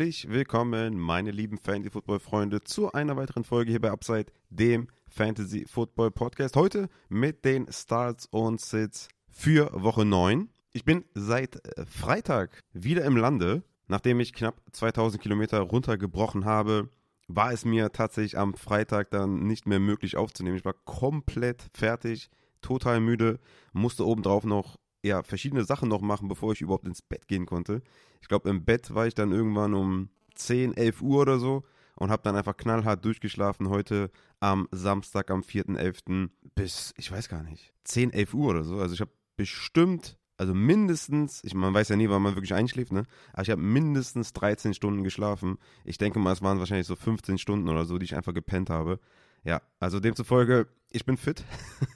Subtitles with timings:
[0.00, 6.56] Herzlich willkommen, meine lieben Fantasy-Football-Freunde, zu einer weiteren Folge hier bei Upside, dem Fantasy-Football-Podcast.
[6.56, 10.48] Heute mit den Starts und Sits für Woche 9.
[10.72, 13.62] Ich bin seit äh, Freitag wieder im Lande.
[13.88, 16.88] Nachdem ich knapp 2000 Kilometer runtergebrochen habe,
[17.28, 20.56] war es mir tatsächlich am Freitag dann nicht mehr möglich aufzunehmen.
[20.56, 22.30] Ich war komplett fertig,
[22.62, 23.38] total müde,
[23.74, 27.82] musste obendrauf noch ja, verschiedene Sachen noch machen, bevor ich überhaupt ins Bett gehen konnte.
[28.20, 31.64] Ich glaube, im Bett war ich dann irgendwann um 10, 11 Uhr oder so
[31.96, 36.30] und habe dann einfach knallhart durchgeschlafen heute am Samstag, am 4.11.
[36.54, 38.78] bis, ich weiß gar nicht, 10, 11 Uhr oder so.
[38.78, 42.92] Also ich habe bestimmt, also mindestens, ich, man weiß ja nie, wann man wirklich einschläft,
[42.92, 43.04] ne?
[43.32, 45.58] Aber ich habe mindestens 13 Stunden geschlafen.
[45.84, 48.70] Ich denke mal, es waren wahrscheinlich so 15 Stunden oder so, die ich einfach gepennt
[48.70, 48.98] habe.
[49.44, 51.44] Ja, also demzufolge, ich bin fit.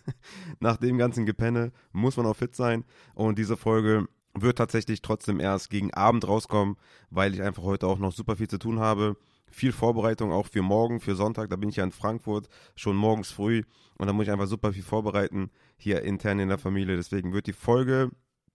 [0.61, 2.85] Nach dem ganzen Gepenne muss man auch fit sein.
[3.15, 6.77] Und diese Folge wird tatsächlich trotzdem erst gegen Abend rauskommen,
[7.11, 9.17] weil ich einfach heute auch noch super viel zu tun habe.
[9.51, 11.51] Viel Vorbereitung auch für morgen, für Sonntag.
[11.51, 13.63] Da bin ich ja in Frankfurt schon morgens früh
[13.99, 16.97] und da muss ich einfach super viel vorbereiten hier intern in der Familie.
[16.97, 18.11] Deswegen wird die Folge,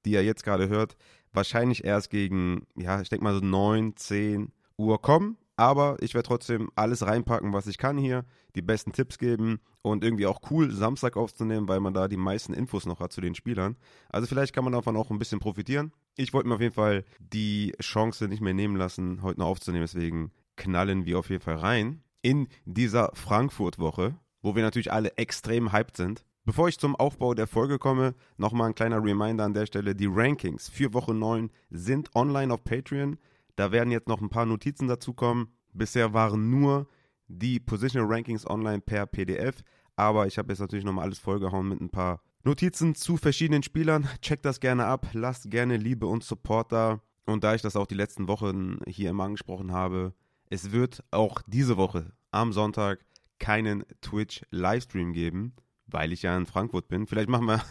[0.06, 0.98] die ihr jetzt gerade hört,
[1.32, 5.38] wahrscheinlich erst gegen, ja, ich denke mal so 9, 10 Uhr kommen.
[5.60, 8.24] Aber ich werde trotzdem alles reinpacken, was ich kann hier,
[8.56, 12.54] die besten Tipps geben und irgendwie auch cool Samstag aufzunehmen, weil man da die meisten
[12.54, 13.76] Infos noch hat zu den Spielern.
[14.08, 15.92] Also vielleicht kann man davon auch ein bisschen profitieren.
[16.16, 19.84] Ich wollte mir auf jeden Fall die Chance nicht mehr nehmen lassen, heute noch aufzunehmen.
[19.84, 25.74] Deswegen knallen wir auf jeden Fall rein in dieser Frankfurt-Woche, wo wir natürlich alle extrem
[25.74, 26.24] hyped sind.
[26.46, 29.94] Bevor ich zum Aufbau der Folge komme, nochmal ein kleiner Reminder an der Stelle.
[29.94, 33.18] Die Rankings für Woche 9 sind online auf Patreon.
[33.56, 35.50] Da werden jetzt noch ein paar Notizen dazukommen.
[35.74, 36.88] Bisher waren nur
[37.28, 39.62] die Positional Rankings online per PDF,
[39.96, 44.08] aber ich habe jetzt natürlich nochmal alles vollgehauen mit ein paar Notizen zu verschiedenen Spielern.
[44.22, 47.02] Checkt das gerne ab, lasst gerne Liebe und Support da.
[47.26, 50.14] Und da ich das auch die letzten Wochen hier immer angesprochen habe,
[50.50, 53.06] es wird auch diese Woche am Sonntag
[53.40, 55.54] keinen Twitch-Livestream geben,
[55.86, 57.08] weil ich ja in Frankfurt bin.
[57.08, 57.64] Vielleicht machen wir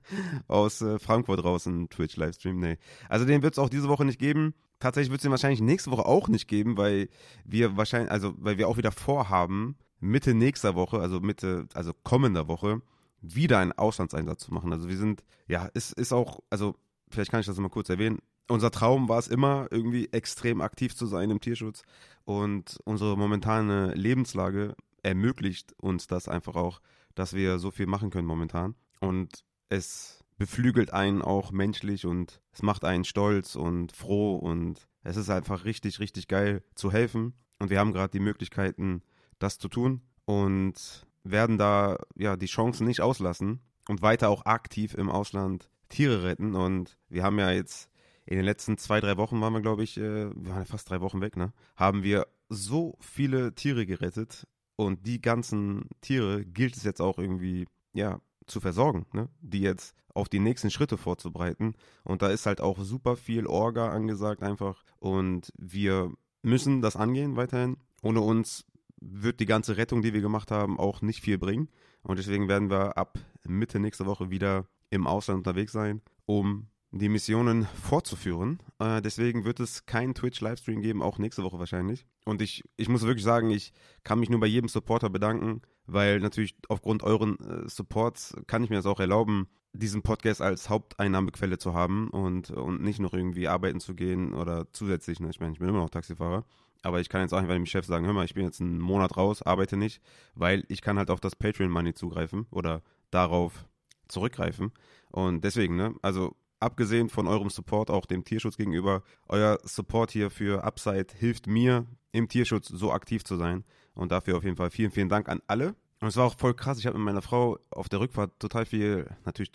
[0.48, 2.58] aus äh, Frankfurt raus einen Twitch-Livestream.
[2.58, 2.78] Nee.
[3.08, 4.54] Also den wird es auch diese Woche nicht geben.
[4.78, 7.08] Tatsächlich wird es den wahrscheinlich nächste Woche auch nicht geben, weil
[7.44, 12.48] wir wahrscheinlich, also weil wir auch wieder vorhaben, Mitte nächster Woche, also Mitte, also kommender
[12.48, 12.82] Woche,
[13.20, 14.72] wieder einen Auslandseinsatz zu machen.
[14.72, 16.76] Also wir sind, ja, es ist auch, also
[17.08, 18.18] vielleicht kann ich das mal kurz erwähnen.
[18.48, 21.82] Unser Traum war es immer, irgendwie extrem aktiv zu sein im Tierschutz.
[22.24, 26.80] Und unsere momentane Lebenslage ermöglicht uns das einfach auch,
[27.14, 28.74] dass wir so viel machen können momentan.
[29.00, 35.16] Und es beflügelt einen auch menschlich und es macht einen stolz und froh und es
[35.16, 37.34] ist einfach richtig, richtig geil zu helfen.
[37.58, 39.02] Und wir haben gerade die Möglichkeiten,
[39.38, 44.94] das zu tun und werden da ja die Chancen nicht auslassen und weiter auch aktiv
[44.94, 46.54] im Ausland Tiere retten.
[46.54, 47.88] Und wir haben ja jetzt
[48.26, 50.90] in den letzten zwei, drei Wochen waren wir, glaube ich, äh, wir waren ja fast
[50.90, 51.52] drei Wochen weg, ne?
[51.76, 57.66] Haben wir so viele Tiere gerettet und die ganzen Tiere gilt es jetzt auch irgendwie,
[57.92, 59.28] ja, zu versorgen, ne?
[59.40, 61.74] die jetzt auf die nächsten Schritte vorzubereiten.
[62.02, 64.82] Und da ist halt auch super viel Orga angesagt einfach.
[64.98, 66.12] Und wir
[66.42, 67.76] müssen das angehen weiterhin.
[68.02, 68.64] Ohne uns
[69.00, 71.68] wird die ganze Rettung, die wir gemacht haben, auch nicht viel bringen.
[72.02, 76.68] Und deswegen werden wir ab Mitte nächster Woche wieder im Ausland unterwegs sein, um
[76.98, 78.58] die Missionen fortzuführen.
[78.78, 82.06] Äh, deswegen wird es keinen Twitch-Livestream geben, auch nächste Woche wahrscheinlich.
[82.24, 83.72] Und ich, ich muss wirklich sagen, ich
[84.04, 88.70] kann mich nur bei jedem Supporter bedanken, weil natürlich aufgrund euren äh, Supports kann ich
[88.70, 93.48] mir das auch erlauben, diesen Podcast als Haupteinnahmequelle zu haben und, und nicht noch irgendwie
[93.48, 95.30] arbeiten zu gehen oder zusätzlich, ne?
[95.30, 96.44] ich meine, ich bin immer noch Taxifahrer,
[96.82, 98.80] aber ich kann jetzt auch einfach dem Chef sagen, hör mal, ich bin jetzt einen
[98.80, 100.00] Monat raus, arbeite nicht,
[100.34, 103.66] weil ich kann halt auf das Patreon-Money zugreifen oder darauf
[104.08, 104.72] zurückgreifen
[105.10, 110.30] und deswegen, ne, also abgesehen von eurem Support auch dem Tierschutz gegenüber, euer Support hier
[110.30, 113.64] für Upside hilft mir im Tierschutz so aktiv zu sein.
[113.94, 115.74] Und dafür auf jeden Fall vielen, vielen Dank an alle.
[116.00, 116.78] Und es war auch voll krass.
[116.78, 119.52] Ich habe mit meiner Frau auf der Rückfahrt total viel, natürlich,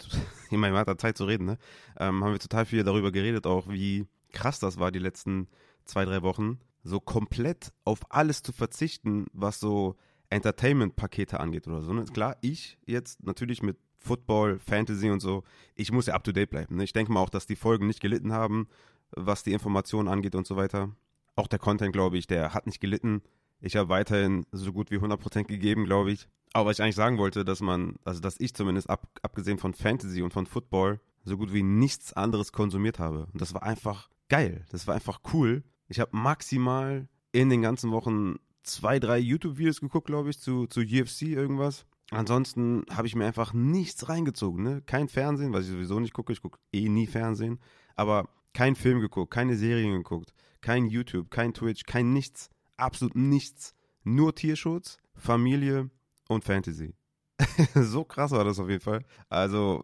[0.49, 1.57] ich meine, man hat Zeit zu reden, ne?
[1.99, 5.47] Ähm, haben wir total viel darüber geredet, auch wie krass das war die letzten
[5.85, 6.59] zwei, drei Wochen.
[6.83, 9.97] So komplett auf alles zu verzichten, was so
[10.29, 11.93] Entertainment-Pakete angeht oder so.
[11.93, 12.05] Ne?
[12.05, 15.43] Klar, ich jetzt natürlich mit Football, Fantasy und so,
[15.75, 16.75] ich muss ja up to date bleiben.
[16.75, 16.83] Ne?
[16.83, 18.67] Ich denke mal auch, dass die Folgen nicht gelitten haben,
[19.11, 20.89] was die Informationen angeht und so weiter.
[21.35, 23.21] Auch der Content, glaube ich, der hat nicht gelitten.
[23.59, 26.27] Ich habe weiterhin so gut wie 100% gegeben, glaube ich.
[26.53, 29.73] Aber was ich eigentlich sagen wollte, dass man, also dass ich zumindest ab, abgesehen von
[29.73, 33.27] Fantasy und von Football, so gut wie nichts anderes konsumiert habe.
[33.31, 34.65] Und das war einfach geil.
[34.71, 35.63] Das war einfach cool.
[35.87, 40.81] Ich habe maximal in den ganzen Wochen zwei, drei YouTube-Videos geguckt, glaube ich, zu, zu
[40.81, 41.85] UFC irgendwas.
[42.11, 44.81] Ansonsten habe ich mir einfach nichts reingezogen, ne?
[44.85, 46.33] Kein Fernsehen, was ich sowieso nicht gucke.
[46.33, 47.59] Ich gucke eh nie Fernsehen.
[47.95, 53.73] Aber kein Film geguckt, keine Serien geguckt, kein YouTube, kein Twitch, kein nichts, absolut nichts.
[54.03, 55.89] Nur Tierschutz, Familie
[56.27, 56.95] und Fantasy.
[57.75, 59.05] so krass war das auf jeden Fall.
[59.29, 59.81] Also,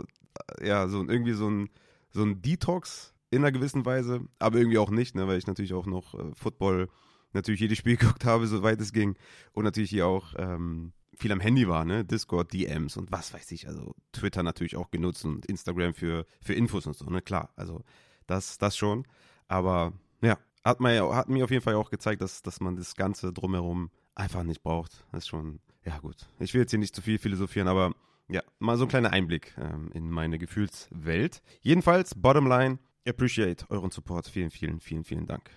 [0.62, 1.70] ja, so irgendwie so ein,
[2.12, 5.74] so ein Detox in einer gewissen Weise, aber irgendwie auch nicht, ne, weil ich natürlich
[5.74, 6.90] auch noch äh, Football,
[7.32, 9.16] natürlich jedes Spiel geguckt habe, soweit es ging.
[9.54, 12.06] Und natürlich hier auch ähm, viel am Handy war, ne?
[12.06, 13.68] Discord, DMs und was weiß ich.
[13.68, 17.22] Also Twitter natürlich auch genutzt und Instagram für, für Infos und so, ne?
[17.22, 17.84] Klar, also
[18.28, 19.06] das, das schon.
[19.48, 22.96] Aber ja, hat, mir, hat mir auf jeden Fall auch gezeigt, dass, dass man das
[22.96, 25.06] Ganze drumherum einfach nicht braucht.
[25.12, 26.28] Das ist schon, ja gut.
[26.40, 27.94] Ich will jetzt hier nicht zu viel philosophieren, aber
[28.30, 31.42] ja, mal so ein kleiner Einblick ähm, in meine Gefühlswelt.
[31.62, 34.28] Jedenfalls, bottom line, appreciate euren Support.
[34.28, 35.50] Vielen, vielen, vielen, vielen Dank.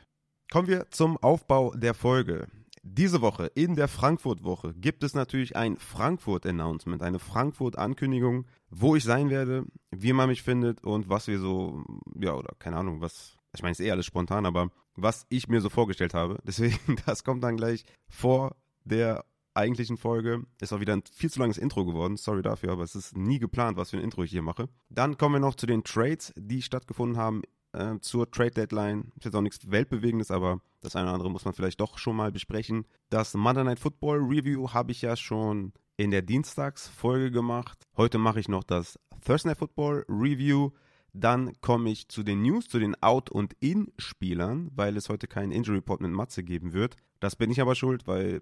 [0.53, 2.47] Kommen wir zum Aufbau der Folge.
[2.83, 9.29] Diese Woche in der Frankfurt-Woche gibt es natürlich ein Frankfurt-Announcement, eine Frankfurt-Ankündigung, wo ich sein
[9.29, 11.85] werde, wie man mich findet und was wir so,
[12.19, 15.49] ja, oder keine Ahnung, was, ich meine, es ist eh alles spontan, aber was ich
[15.49, 16.39] mir so vorgestellt habe.
[16.47, 20.45] Deswegen, das kommt dann gleich vor der eigentlichen Folge.
[20.61, 22.17] Ist auch wieder ein viel zu langes Intro geworden.
[22.17, 24.71] Sorry dafür, aber es ist nie geplant, was für ein Intro ich hier mache.
[24.89, 29.13] Dann kommen wir noch zu den Trades, die stattgefunden haben äh, zur Trade Deadline.
[29.17, 32.17] Ist jetzt auch nichts Weltbewegendes, aber das eine oder andere muss man vielleicht doch schon
[32.17, 32.87] mal besprechen.
[33.11, 37.87] Das Monday Night Football Review habe ich ja schon in der Dienstagsfolge gemacht.
[37.97, 40.71] Heute mache ich noch das Thursday Night Football Review.
[41.13, 45.51] Dann komme ich zu den News, zu den Out- und In-Spielern, weil es heute keinen
[45.51, 46.97] Injury Report mit Matze geben wird.
[47.19, 48.41] Das bin ich aber schuld, weil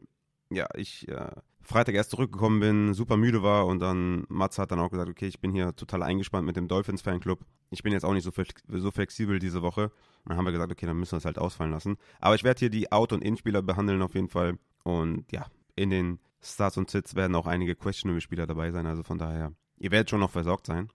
[0.51, 1.31] ja, ich äh,
[1.69, 5.27] Freitag erst zurückgekommen bin, super müde war und dann Matze hat dann auch gesagt, okay,
[5.27, 7.41] ich bin hier total eingespannt mit dem Dolphins Fanclub.
[7.69, 8.33] Ich bin jetzt auch nicht so,
[8.69, 9.85] so flexibel diese Woche.
[10.25, 11.99] Und dann haben wir gesagt, okay, dann müssen wir es halt ausfallen lassen.
[12.21, 14.59] Aber ich werde hier die Out- und In-Spieler behandeln auf jeden Fall.
[14.83, 18.87] Und ja, in den Starts und Sits werden auch einige Questionable-Spieler dabei sein.
[18.87, 20.89] Also von daher, ihr werdet schon noch versorgt sein.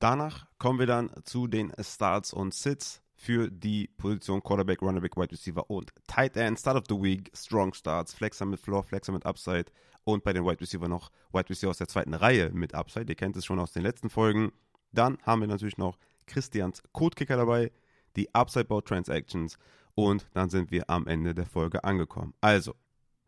[0.00, 5.30] Danach kommen wir dann zu den Starts und Sits für die Position Quarterback, Runnerback, Wide
[5.30, 6.58] Receiver und Tight End.
[6.58, 9.66] Start of the Week, Strong Starts, Flexer mit Floor, Flexer mit Upside
[10.04, 13.06] und bei den Wide Receiver noch Wide Receiver aus der zweiten Reihe mit Upside.
[13.08, 14.52] Ihr kennt es schon aus den letzten Folgen.
[14.92, 17.72] Dann haben wir natürlich noch Christians Codekicker dabei,
[18.16, 19.58] die Upside Bow Transactions
[19.94, 22.34] und dann sind wir am Ende der Folge angekommen.
[22.40, 22.74] Also,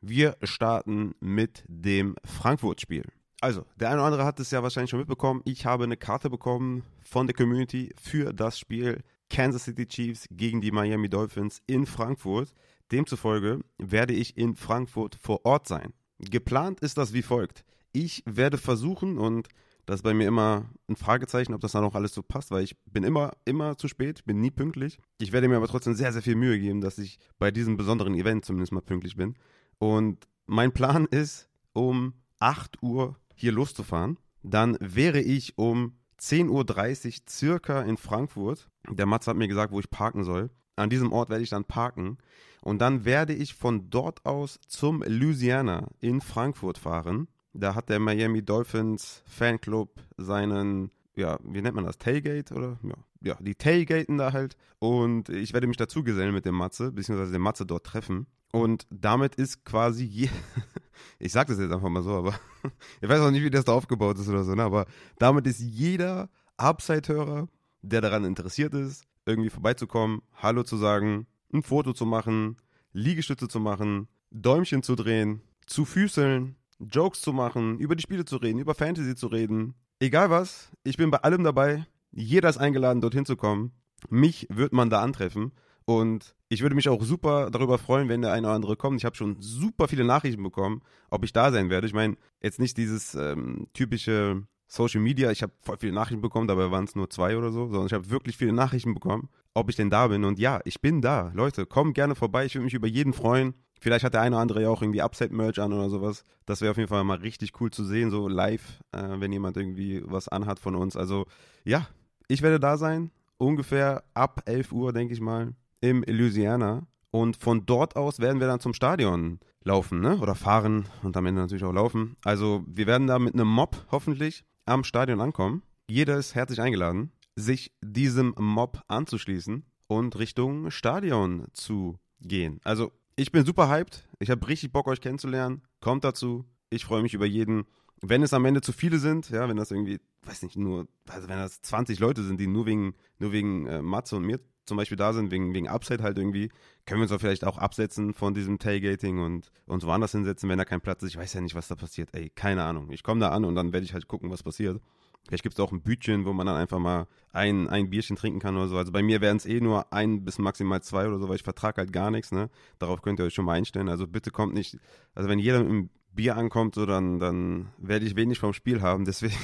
[0.00, 3.04] wir starten mit dem Frankfurt-Spiel.
[3.40, 5.42] Also, der eine oder andere hat es ja wahrscheinlich schon mitbekommen.
[5.44, 10.60] Ich habe eine Karte bekommen von der Community für das Spiel Kansas City Chiefs gegen
[10.60, 12.52] die Miami Dolphins in Frankfurt.
[12.92, 15.92] Demzufolge werde ich in Frankfurt vor Ort sein.
[16.18, 17.64] Geplant ist das wie folgt.
[17.92, 19.48] Ich werde versuchen, und
[19.86, 22.64] das ist bei mir immer ein Fragezeichen, ob das dann auch alles so passt, weil
[22.64, 24.98] ich bin immer, immer zu spät, bin nie pünktlich.
[25.18, 28.14] Ich werde mir aber trotzdem sehr, sehr viel Mühe geben, dass ich bei diesem besonderen
[28.14, 29.34] Event zumindest mal pünktlich bin.
[29.78, 34.18] Und mein Plan ist, um 8 Uhr hier loszufahren.
[34.42, 38.68] Dann wäre ich um 10.30 Uhr circa in Frankfurt.
[38.88, 40.50] Der Mats hat mir gesagt, wo ich parken soll.
[40.76, 42.18] An diesem Ort werde ich dann parken.
[42.62, 47.28] Und dann werde ich von dort aus zum Louisiana in Frankfurt fahren.
[47.52, 51.98] Da hat der Miami Dolphins Fanclub seinen, ja, wie nennt man das?
[51.98, 52.78] Tailgate oder?
[52.82, 54.56] Ja, ja die Tailgaten da halt.
[54.78, 58.26] Und ich werde mich dazu gesellen mit dem Matze, beziehungsweise den Matze dort treffen.
[58.50, 60.28] Und damit ist quasi je
[61.18, 62.34] ich sage das jetzt einfach mal so, aber
[63.00, 64.62] ich weiß auch nicht, wie das da aufgebaut ist oder so, ne?
[64.62, 64.86] aber
[65.18, 67.48] damit ist jeder Upside-Hörer,
[67.82, 72.56] der daran interessiert ist, irgendwie vorbeizukommen, Hallo zu sagen, ein Foto zu machen,
[72.92, 78.36] Liegestütze zu machen, Däumchen zu drehen, zu füßeln, Jokes zu machen, über die Spiele zu
[78.36, 79.74] reden, über Fantasy zu reden.
[80.00, 81.86] Egal was, ich bin bei allem dabei.
[82.10, 83.72] Jeder ist eingeladen, dorthin zu kommen.
[84.10, 85.52] Mich wird man da antreffen.
[85.86, 88.98] Und ich würde mich auch super darüber freuen, wenn der eine oder andere kommt.
[88.98, 91.86] Ich habe schon super viele Nachrichten bekommen, ob ich da sein werde.
[91.86, 95.30] Ich meine, jetzt nicht dieses ähm, typische Social Media.
[95.30, 97.92] Ich habe voll viele Nachrichten bekommen, dabei waren es nur zwei oder so, sondern ich
[97.92, 100.24] habe wirklich viele Nachrichten bekommen, ob ich denn da bin.
[100.24, 101.30] Und ja, ich bin da.
[101.34, 102.44] Leute, kommt gerne vorbei.
[102.46, 103.54] Ich würde mich über jeden freuen.
[103.80, 106.24] Vielleicht hat der eine oder andere ja auch irgendwie Upside-Merch an oder sowas.
[106.46, 109.56] Das wäre auf jeden Fall mal richtig cool zu sehen, so live, äh, wenn jemand
[109.56, 110.96] irgendwie was anhat von uns.
[110.96, 111.26] Also
[111.64, 111.86] ja,
[112.28, 113.10] ich werde da sein.
[113.36, 116.86] Ungefähr ab 11 Uhr, denke ich mal im Louisiana.
[117.10, 120.16] Und von dort aus werden wir dann zum Stadion laufen, ne?
[120.18, 122.16] Oder fahren und am Ende natürlich auch laufen.
[122.24, 125.62] Also wir werden da mit einem Mob hoffentlich am Stadion ankommen.
[125.88, 132.60] Jeder ist herzlich eingeladen, sich diesem Mob anzuschließen und Richtung Stadion zu gehen.
[132.64, 134.08] Also ich bin super hyped.
[134.18, 135.62] Ich habe richtig Bock, euch kennenzulernen.
[135.80, 136.44] Kommt dazu.
[136.70, 137.64] Ich freue mich über jeden.
[138.00, 141.28] Wenn es am Ende zu viele sind, ja, wenn das irgendwie, weiß nicht, nur, also
[141.28, 144.76] wenn das 20 Leute sind, die nur wegen, nur wegen äh, Matze und mir zum
[144.76, 146.50] Beispiel da sind, wegen, wegen Upside halt irgendwie,
[146.86, 150.58] können wir uns auch vielleicht auch absetzen von diesem Tailgating und uns woanders hinsetzen, wenn
[150.58, 151.10] da kein Platz ist.
[151.10, 152.10] Ich weiß ja nicht, was da passiert.
[152.12, 152.90] Ey, keine Ahnung.
[152.90, 154.80] Ich komme da an und dann werde ich halt gucken, was passiert.
[155.26, 158.40] Vielleicht gibt es auch ein Bütchen, wo man dann einfach mal ein, ein Bierchen trinken
[158.40, 158.76] kann oder so.
[158.76, 161.42] Also bei mir wären es eh nur ein bis maximal zwei oder so, weil ich
[161.42, 162.50] vertrage halt gar nichts, ne?
[162.78, 163.88] Darauf könnt ihr euch schon mal einstellen.
[163.88, 164.76] Also bitte kommt nicht,
[165.14, 168.82] also wenn jeder mit einem Bier ankommt, so dann, dann werde ich wenig vom Spiel
[168.82, 169.36] haben, deswegen.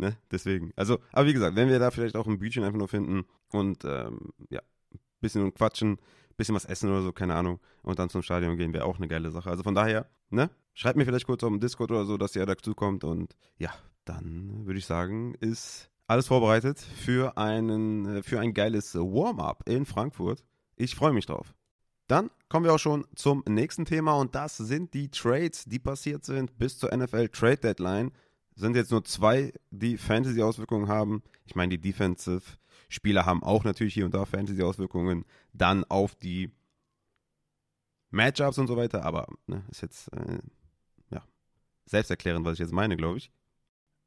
[0.00, 0.16] Ne?
[0.30, 0.72] Deswegen.
[0.76, 3.84] Also, aber wie gesagt, wenn wir da vielleicht auch ein Bütchen einfach nur finden und
[3.84, 4.60] ähm, ja,
[5.20, 5.98] bisschen quatschen,
[6.36, 9.08] bisschen was essen oder so, keine Ahnung, und dann zum Stadion gehen, wäre auch eine
[9.08, 9.50] geile Sache.
[9.50, 10.50] Also von daher, ne?
[10.74, 13.70] Schreibt mir vielleicht kurz auf dem Discord oder so, dass ihr dazu kommt und ja,
[14.04, 19.84] dann würde ich sagen, ist alles vorbereitet für, einen, äh, für ein geiles Warm-up in
[19.84, 20.44] Frankfurt.
[20.76, 21.54] Ich freue mich drauf.
[22.08, 26.24] Dann kommen wir auch schon zum nächsten Thema und das sind die Trades, die passiert
[26.24, 28.10] sind bis zur NFL Trade Deadline.
[28.54, 31.22] Sind jetzt nur zwei, die Fantasy-Auswirkungen haben.
[31.46, 36.50] Ich meine, die Defensive-Spieler haben auch natürlich hier und da Fantasy-Auswirkungen dann auf die
[38.10, 40.40] Matchups und so weiter, aber ne, ist jetzt äh,
[41.10, 41.22] ja
[41.86, 43.30] selbsterklärend, was ich jetzt meine, glaube ich.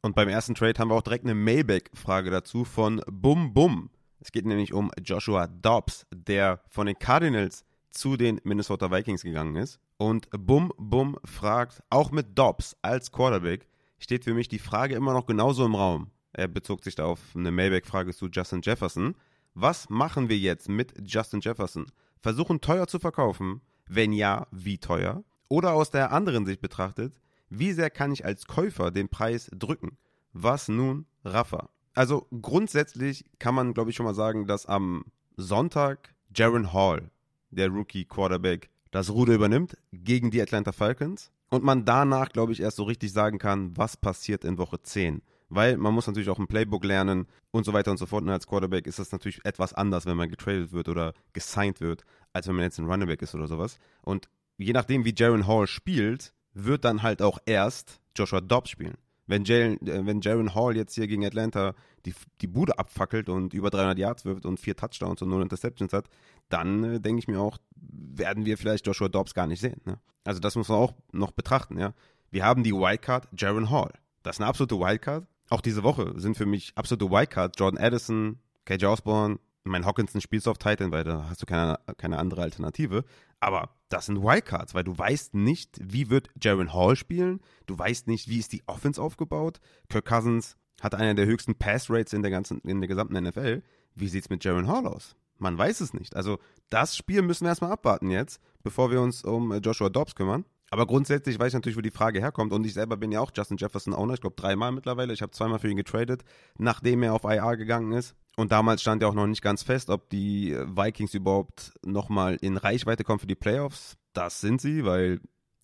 [0.01, 3.89] Und beim ersten Trade haben wir auch direkt eine Mailback-Frage dazu von Bum Bum.
[4.19, 9.55] Es geht nämlich um Joshua Dobbs, der von den Cardinals zu den Minnesota Vikings gegangen
[9.55, 9.79] ist.
[9.97, 13.67] Und Bum Bum fragt, auch mit Dobbs als Quarterback
[14.03, 16.11] steht für mich die Frage immer noch genauso im Raum.
[16.33, 19.15] Er bezog sich da auf eine Mailback-Frage zu Justin Jefferson.
[19.53, 21.85] Was machen wir jetzt mit Justin Jefferson?
[22.19, 23.61] Versuchen teuer zu verkaufen?
[23.87, 25.23] Wenn ja, wie teuer?
[25.47, 27.15] Oder aus der anderen Sicht betrachtet,
[27.49, 29.97] wie sehr kann ich als Käufer den Preis drücken?
[30.33, 31.69] Was nun Rafa?
[31.93, 35.05] Also grundsätzlich kann man, glaube ich, schon mal sagen, dass am
[35.37, 37.11] Sonntag Jaron Hall,
[37.51, 42.61] der Rookie Quarterback, das Ruder übernimmt gegen die Atlanta Falcons und man danach, glaube ich,
[42.61, 45.21] erst so richtig sagen kann, was passiert in Woche 10.
[45.49, 48.23] Weil man muss natürlich auch ein Playbook lernen und so weiter und so fort.
[48.23, 52.05] Und als Quarterback ist das natürlich etwas anders, wenn man getradet wird oder gesigned wird,
[52.33, 53.77] als wenn man jetzt ein Runnerback ist oder sowas.
[54.01, 58.97] Und je nachdem, wie Jaron Hall spielt, wird dann halt auch erst Joshua Dobbs spielen.
[59.27, 61.75] Wenn, Jalen, äh, wenn Jaron Hall jetzt hier gegen Atlanta
[62.05, 65.93] die, die Bude abfackelt und über 300 Yards wirft und vier Touchdowns und null Interceptions
[65.93, 66.09] hat,
[66.49, 69.81] dann äh, denke ich mir auch, werden wir vielleicht Joshua Dobbs gar nicht sehen.
[69.85, 69.99] Ne?
[70.23, 71.77] Also das muss man auch noch betrachten.
[71.79, 71.93] Ja?
[72.31, 73.91] Wir haben die Wildcard Jaron Hall.
[74.23, 75.25] Das ist eine absolute Wildcard.
[75.49, 77.57] Auch diese Woche sind für mich absolute Wildcards.
[77.59, 81.79] Jordan Addison, KJ Osborne, mein Hawkinson spielst du auf Titan, weil da hast du keine,
[81.97, 83.05] keine andere Alternative.
[83.39, 87.41] Aber das sind Wildcards, weil du weißt nicht, wie wird Jaron Hall spielen.
[87.65, 89.59] Du weißt nicht, wie ist die Offense aufgebaut.
[89.89, 93.63] Kirk Cousins hat einen der höchsten Pass-Rates in der ganzen, in der gesamten NFL.
[93.95, 95.15] Wie sieht es mit Jaron Hall aus?
[95.37, 96.15] Man weiß es nicht.
[96.15, 96.39] Also
[96.69, 100.45] das Spiel müssen wir erstmal abwarten jetzt, bevor wir uns um äh, Joshua Dobbs kümmern.
[100.71, 102.51] Aber grundsätzlich weiß ich natürlich, wo die Frage herkommt.
[102.51, 104.15] Und ich selber bin ja auch Justin Jefferson Owner.
[104.15, 105.13] Ich glaube dreimal mittlerweile.
[105.13, 106.23] Ich habe zweimal für ihn getradet,
[106.57, 108.15] nachdem er auf IR gegangen ist.
[108.35, 112.57] Und damals stand ja auch noch nicht ganz fest, ob die Vikings überhaupt nochmal in
[112.57, 113.95] Reichweite kommen für die Playoffs.
[114.13, 115.19] Das sind sie, weil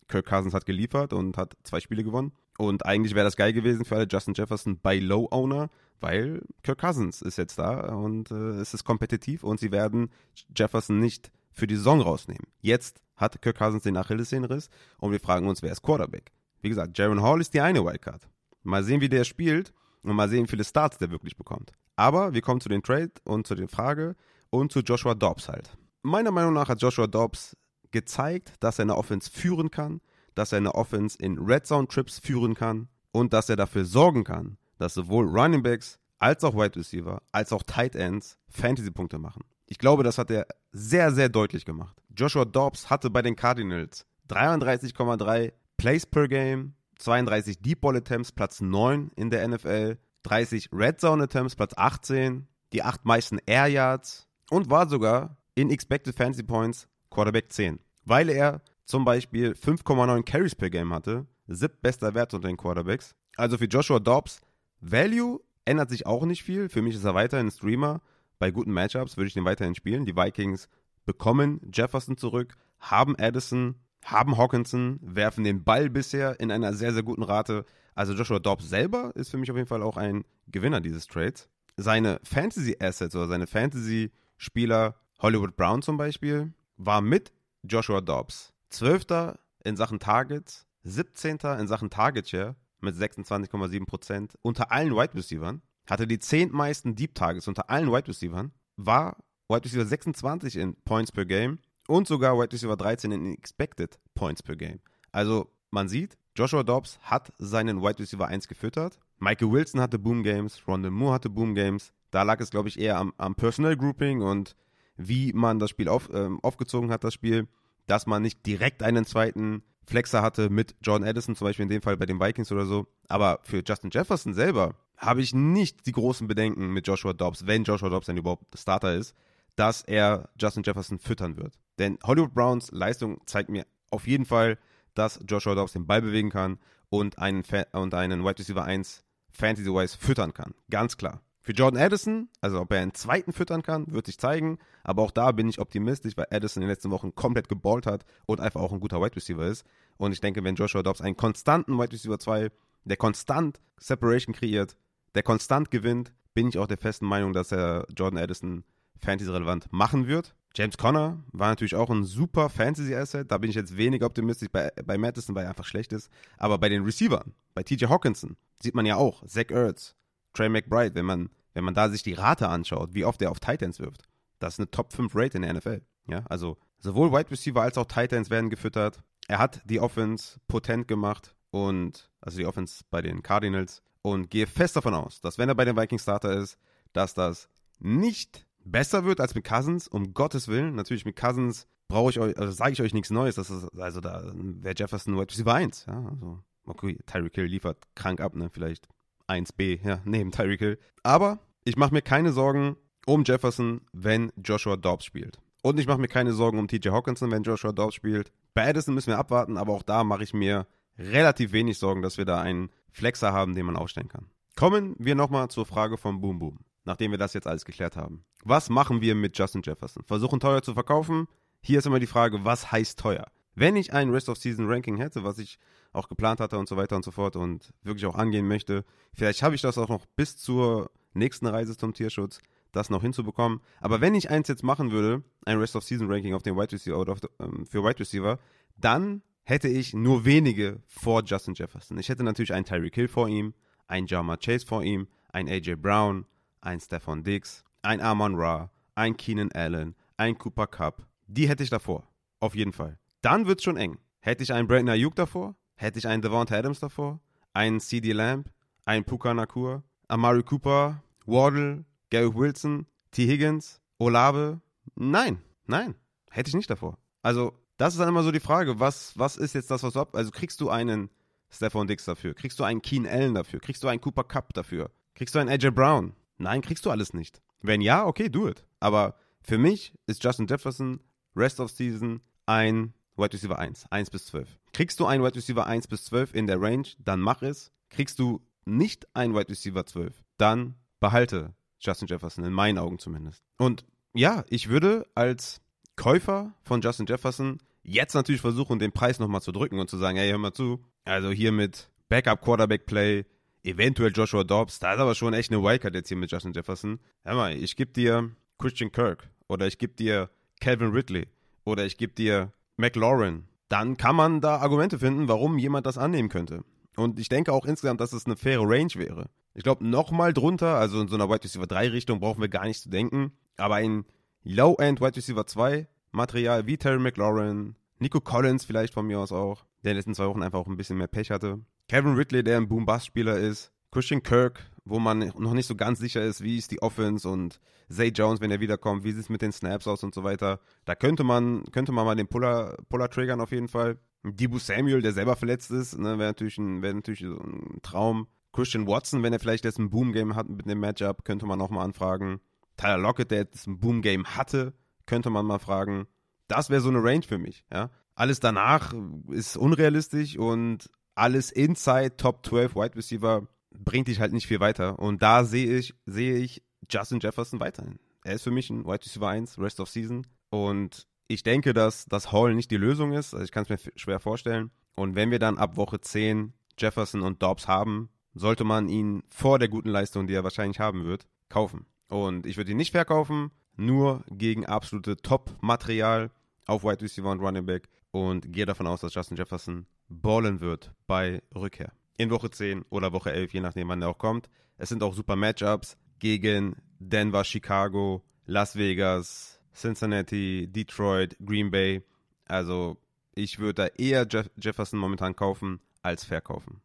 [0.07, 2.33] Kirk Cousins hat geliefert und hat zwei Spiele gewonnen.
[2.57, 6.79] Und eigentlich wäre das geil gewesen für alle Justin Jefferson bei Low Owner, weil Kirk
[6.79, 10.11] Cousins ist jetzt da und äh, es ist kompetitiv und sie werden
[10.55, 12.47] Jefferson nicht für die Saison rausnehmen.
[12.61, 16.31] Jetzt hat Kirk Cousins den Achillessehnenriss und wir fragen uns, wer ist Quarterback?
[16.61, 18.27] Wie gesagt, Jaron Hall ist die eine Wildcard.
[18.63, 19.73] Mal sehen, wie der spielt
[20.03, 21.71] und mal sehen, wie viele Starts der wirklich bekommt.
[21.99, 24.15] Aber wir kommen zu den Trade und zu der Frage
[24.51, 25.77] und zu Joshua Dobbs halt.
[26.01, 27.57] Meiner Meinung nach hat Joshua Dobbs
[27.91, 29.99] gezeigt, dass er eine Offense führen kann,
[30.33, 34.23] dass er eine Offense in Red Zone Trips führen kann und dass er dafür sorgen
[34.23, 39.43] kann, dass sowohl Running Backs als auch Wide Receiver als auch Tight Ends Fantasy-Punkte machen.
[39.65, 42.01] Ich glaube, das hat er sehr, sehr deutlich gemacht.
[42.15, 48.61] Joshua Dobbs hatte bei den Cardinals 33,3 Plays per Game, 32 Deep Ball Attempts, Platz
[48.61, 54.27] 9 in der NFL, 30 Red Zone Attempts, Platz 18, die acht meisten Air Yards
[54.49, 60.55] und war sogar in Expected Fantasy Points Quarterback 10, weil er zum Beispiel 5,9 Carries
[60.55, 63.15] per Game hatte, siebtbester Wert unter den Quarterbacks.
[63.37, 64.41] Also für Joshua Dobbs,
[64.81, 66.69] Value ändert sich auch nicht viel.
[66.69, 68.01] Für mich ist er weiterhin ein Streamer.
[68.39, 70.05] Bei guten Matchups würde ich den weiterhin spielen.
[70.05, 70.69] Die Vikings
[71.05, 77.03] bekommen Jefferson zurück, haben Addison, haben Hawkinson, werfen den Ball bisher in einer sehr, sehr
[77.03, 77.65] guten Rate.
[77.95, 81.49] Also Joshua Dobbs selber ist für mich auf jeden Fall auch ein Gewinner dieses Trades.
[81.77, 87.31] Seine Fantasy-Assets oder seine Fantasy-Spieler, Hollywood Brown zum Beispiel, war mit
[87.63, 89.35] Joshua Dobbs 12.
[89.63, 91.37] in Sachen Targets, 17.
[91.59, 95.55] in Sachen Target Share mit 26,7% unter allen Wide Receivers,
[95.89, 99.17] hatte die 10 meisten Deep Targets unter allen Wide Receivers, war
[99.49, 104.43] Wide Receiver 26 in Points per Game und sogar Wide Receiver 13 in Expected Points
[104.43, 104.79] per Game.
[105.11, 108.99] Also man sieht, Joshua Dobbs hat seinen Wide Receiver 1 gefüttert.
[109.17, 111.91] Michael Wilson hatte Boom Games, Rondell Moore hatte Boom Games.
[112.11, 114.55] Da lag es, glaube ich, eher am, am, Personal Grouping und
[114.97, 117.47] wie man das Spiel auf, ähm, aufgezogen hat, das Spiel,
[117.87, 121.81] dass man nicht direkt einen zweiten Flexer hatte mit Jordan Addison, zum Beispiel in dem
[121.81, 122.85] Fall bei den Vikings oder so.
[123.07, 127.63] Aber für Justin Jefferson selber habe ich nicht die großen Bedenken mit Joshua Dobbs, wenn
[127.63, 129.15] Joshua Dobbs dann überhaupt Starter ist,
[129.59, 131.59] dass er Justin Jefferson füttern wird.
[131.79, 134.57] Denn Hollywood Browns Leistung zeigt mir auf jeden Fall,
[134.93, 139.03] dass Joshua Dobbs den Ball bewegen kann und einen, Fa und einen Wide Receiver 1
[139.31, 140.53] Fantasy-wise füttern kann.
[140.69, 141.21] Ganz klar.
[141.41, 144.59] Für Jordan Addison, also ob er einen zweiten füttern kann, wird sich zeigen.
[144.83, 148.05] Aber auch da bin ich optimistisch, weil Addison in den letzten Wochen komplett geballt hat
[148.27, 149.65] und einfach auch ein guter Wide Receiver ist.
[149.97, 152.49] Und ich denke, wenn Joshua Dobbs einen konstanten Wide Receiver 2,
[152.85, 154.77] der konstant Separation kreiert,
[155.15, 158.63] der konstant gewinnt, bin ich auch der festen Meinung, dass er Jordan Addison
[158.99, 160.35] fantasy-relevant machen wird.
[160.55, 163.31] James Conner war natürlich auch ein super Fantasy-Asset.
[163.31, 166.09] Da bin ich jetzt weniger optimistisch bei, bei Madison, weil er einfach schlecht ist.
[166.37, 169.95] Aber bei den Receivern, bei TJ Hawkinson, sieht man ja auch, Zach Ertz,
[170.33, 173.39] Trey McBride, wenn man, wenn man da sich die Rate anschaut, wie oft er auf
[173.39, 174.07] Titans wirft.
[174.39, 175.81] Das ist eine Top 5 Rate in der NFL.
[176.07, 179.03] Ja, also sowohl Wide Receiver als auch Titans werden gefüttert.
[179.27, 184.47] Er hat die Offense potent gemacht und, also die Offense bei den Cardinals und gehe
[184.47, 186.57] fest davon aus, dass wenn er bei den Vikings Starter ist,
[186.93, 190.75] dass das nicht besser wird als mit Cousins, um Gottes Willen.
[190.75, 193.35] Natürlich mit Cousins brauche ich euch, also sage ich euch nichts Neues.
[193.35, 195.85] Das ist, also da wäre Jefferson Wide Receiver 1.
[195.87, 198.49] Ja, also, okay, Tyreek Hill liefert krank ab, ne?
[198.51, 198.87] Vielleicht
[199.27, 200.79] 1B, ja, neben Tyreek Hill.
[201.03, 205.39] Aber ich mache mir keine Sorgen um Jefferson, wenn Joshua Dobbs spielt.
[205.61, 208.31] Und ich mache mir keine Sorgen um TJ Hawkinson, wenn Joshua Dobbs spielt.
[208.53, 212.17] Bei Addison müssen wir abwarten, aber auch da mache ich mir relativ wenig Sorgen, dass
[212.17, 214.29] wir da einen Flexer haben, den man aufstellen kann.
[214.55, 218.23] Kommen wir nochmal zur Frage von Boom Boom nachdem wir das jetzt alles geklärt haben.
[218.43, 220.03] Was machen wir mit Justin Jefferson?
[220.05, 221.27] Versuchen teuer zu verkaufen?
[221.61, 223.27] Hier ist immer die Frage, was heißt teuer?
[223.55, 225.59] Wenn ich ein Rest of Season Ranking hätte, was ich
[225.91, 229.43] auch geplant hatte und so weiter und so fort und wirklich auch angehen möchte, vielleicht
[229.43, 232.39] habe ich das auch noch bis zur nächsten Reise zum Tierschutz,
[232.71, 233.61] das noch hinzubekommen.
[233.81, 236.71] Aber wenn ich eins jetzt machen würde, ein Rest of Season Ranking auf den Wide
[236.71, 238.39] Receiver oder the, ähm, für Wide Receiver,
[238.77, 241.97] dann hätte ich nur wenige vor Justin Jefferson.
[241.97, 243.53] Ich hätte natürlich einen Tyreek Hill vor ihm,
[243.87, 246.25] einen Jama Chase vor ihm, einen AJ Brown,
[246.61, 251.07] ein Stefan Diggs, ein Amon Ra, ein Keenan Allen, ein Cooper Cup.
[251.27, 252.07] Die hätte ich davor.
[252.39, 252.97] Auf jeden Fall.
[253.21, 253.97] Dann wird es schon eng.
[254.19, 255.55] Hätte ich einen Brandon Ayuk davor?
[255.75, 257.19] Hätte ich einen Devonta Adams davor?
[257.53, 258.49] Einen CD Lamb?
[258.85, 259.83] Einen Puka Nakur?
[260.07, 261.01] Amari Cooper?
[261.25, 261.85] Wardle?
[262.09, 262.85] Gary Wilson?
[263.11, 263.27] T.
[263.27, 263.79] Higgins?
[263.97, 264.61] Olave?
[264.95, 265.95] Nein, nein.
[266.31, 266.97] Hätte ich nicht davor.
[267.21, 269.99] Also, das ist dann immer so die Frage, was, was ist jetzt das, was du
[270.01, 270.15] ab...
[270.15, 271.09] Also, kriegst du einen
[271.49, 272.33] Stefan Dix dafür?
[272.33, 273.59] Kriegst du einen Keen Allen dafür?
[273.59, 274.91] Kriegst du einen Cooper Cup dafür?
[275.15, 276.13] Kriegst du einen AJ Brown?
[276.39, 277.41] Nein, kriegst du alles nicht.
[277.61, 278.65] Wenn ja, okay, do it.
[278.79, 281.01] Aber für mich ist Justin Jefferson
[281.35, 284.47] Rest of Season ein Wide Receiver 1, 1 bis 12.
[284.73, 287.71] Kriegst du einen Wide Receiver 1 bis 12 in der Range, dann mach es.
[287.89, 293.43] Kriegst du nicht einen Wide Receiver 12, dann behalte Justin Jefferson, in meinen Augen zumindest.
[293.57, 295.61] Und ja, ich würde als
[295.95, 300.17] Käufer von Justin Jefferson jetzt natürlich versuchen, den Preis nochmal zu drücken und zu sagen,
[300.17, 303.25] hey, hör mal zu, also hier mit Backup Quarterback Play,
[303.63, 304.79] eventuell Joshua Dobbs.
[304.79, 306.99] Da ist aber schon echt eine Wildcard jetzt hier mit Justin Jefferson.
[307.23, 311.27] Hör mal, ich gebe dir Christian Kirk oder ich gebe dir Calvin Ridley
[311.65, 313.45] oder ich gebe dir McLaurin.
[313.67, 316.63] Dann kann man da Argumente finden, warum jemand das annehmen könnte.
[316.95, 319.29] Und ich denke auch insgesamt, dass es eine faire Range wäre.
[319.53, 322.65] Ich glaube, nochmal drunter, also in so einer Wide Receiver 3 Richtung, brauchen wir gar
[322.65, 323.31] nicht zu denken.
[323.57, 324.05] Aber ein
[324.43, 329.65] Low-End Wide Receiver 2 Material wie Terry McLaurin, Nico Collins vielleicht von mir aus auch,
[329.83, 331.59] der in den letzten zwei Wochen einfach auch ein bisschen mehr Pech hatte.
[331.89, 333.71] Kevin Ridley, der ein Boom-Bust-Spieler ist.
[333.91, 337.59] Christian Kirk, wo man noch nicht so ganz sicher ist, wie ist die Offense und
[337.89, 340.59] Zay Jones, wenn er wiederkommt, wie sieht es mit den Snaps aus und so weiter.
[340.85, 343.97] Da könnte man, könnte man mal den Puller, Puller triggern auf jeden Fall.
[344.23, 348.27] Dibu Samuel, der selber verletzt ist, ne, wäre natürlich, ein, wär natürlich so ein Traum.
[348.53, 351.71] Christian Watson, wenn er vielleicht jetzt ein Boom-Game hat mit dem Matchup, könnte man auch
[351.71, 352.39] mal anfragen.
[352.77, 354.75] Tyler Lockett, der jetzt ein Boom-Game hatte,
[355.07, 356.05] könnte man mal fragen.
[356.47, 357.89] Das wäre so eine Range für mich, ja.
[358.13, 358.93] Alles danach
[359.31, 364.99] ist unrealistisch und alles inside Top 12 Wide Receiver bringt dich halt nicht viel weiter.
[364.99, 367.99] Und da sehe ich, sehe ich Justin Jefferson weiterhin.
[368.23, 370.25] Er ist für mich ein Wide Receiver 1, Rest of Season.
[370.49, 373.33] Und ich denke, dass das Hall nicht die Lösung ist.
[373.33, 374.71] Also ich kann es mir schwer vorstellen.
[374.95, 379.59] Und wenn wir dann ab Woche 10 Jefferson und Dobbs haben, sollte man ihn vor
[379.59, 381.85] der guten Leistung, die er wahrscheinlich haben wird, kaufen.
[382.09, 386.31] Und ich würde ihn nicht verkaufen, nur gegen absolute Top-Material
[386.65, 390.91] auf Wide Receiver und Running Back und gehe davon aus, dass Justin Jefferson ballen wird
[391.07, 391.93] bei Rückkehr.
[392.17, 394.49] In Woche 10 oder Woche 11, je nachdem, wann er auch kommt.
[394.77, 402.03] Es sind auch super Matchups gegen Denver, Chicago, Las Vegas, Cincinnati, Detroit, Green Bay.
[402.45, 402.97] Also
[403.35, 406.81] ich würde da eher Jeff Jefferson momentan kaufen als verkaufen.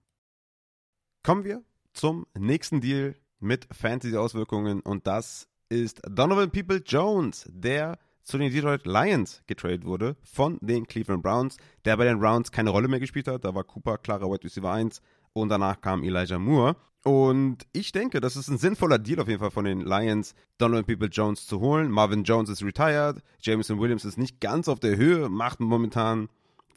[1.22, 8.38] Kommen wir zum nächsten Deal mit Fantasy-Auswirkungen und das ist Donovan People Jones, der zu
[8.38, 12.88] den Detroit Lions getradet wurde von den Cleveland Browns, der bei den Browns keine Rolle
[12.88, 13.44] mehr gespielt hat.
[13.44, 15.00] Da war Cooper klarer Wide Receiver 1
[15.32, 16.76] und danach kam Elijah Moore.
[17.04, 20.87] Und ich denke, das ist ein sinnvoller Deal auf jeden Fall von den Lions, Donovan
[20.87, 21.90] People Jones zu holen.
[21.90, 26.30] Marvin Jones ist retired, Jameson Williams ist nicht ganz auf der Höhe, macht momentan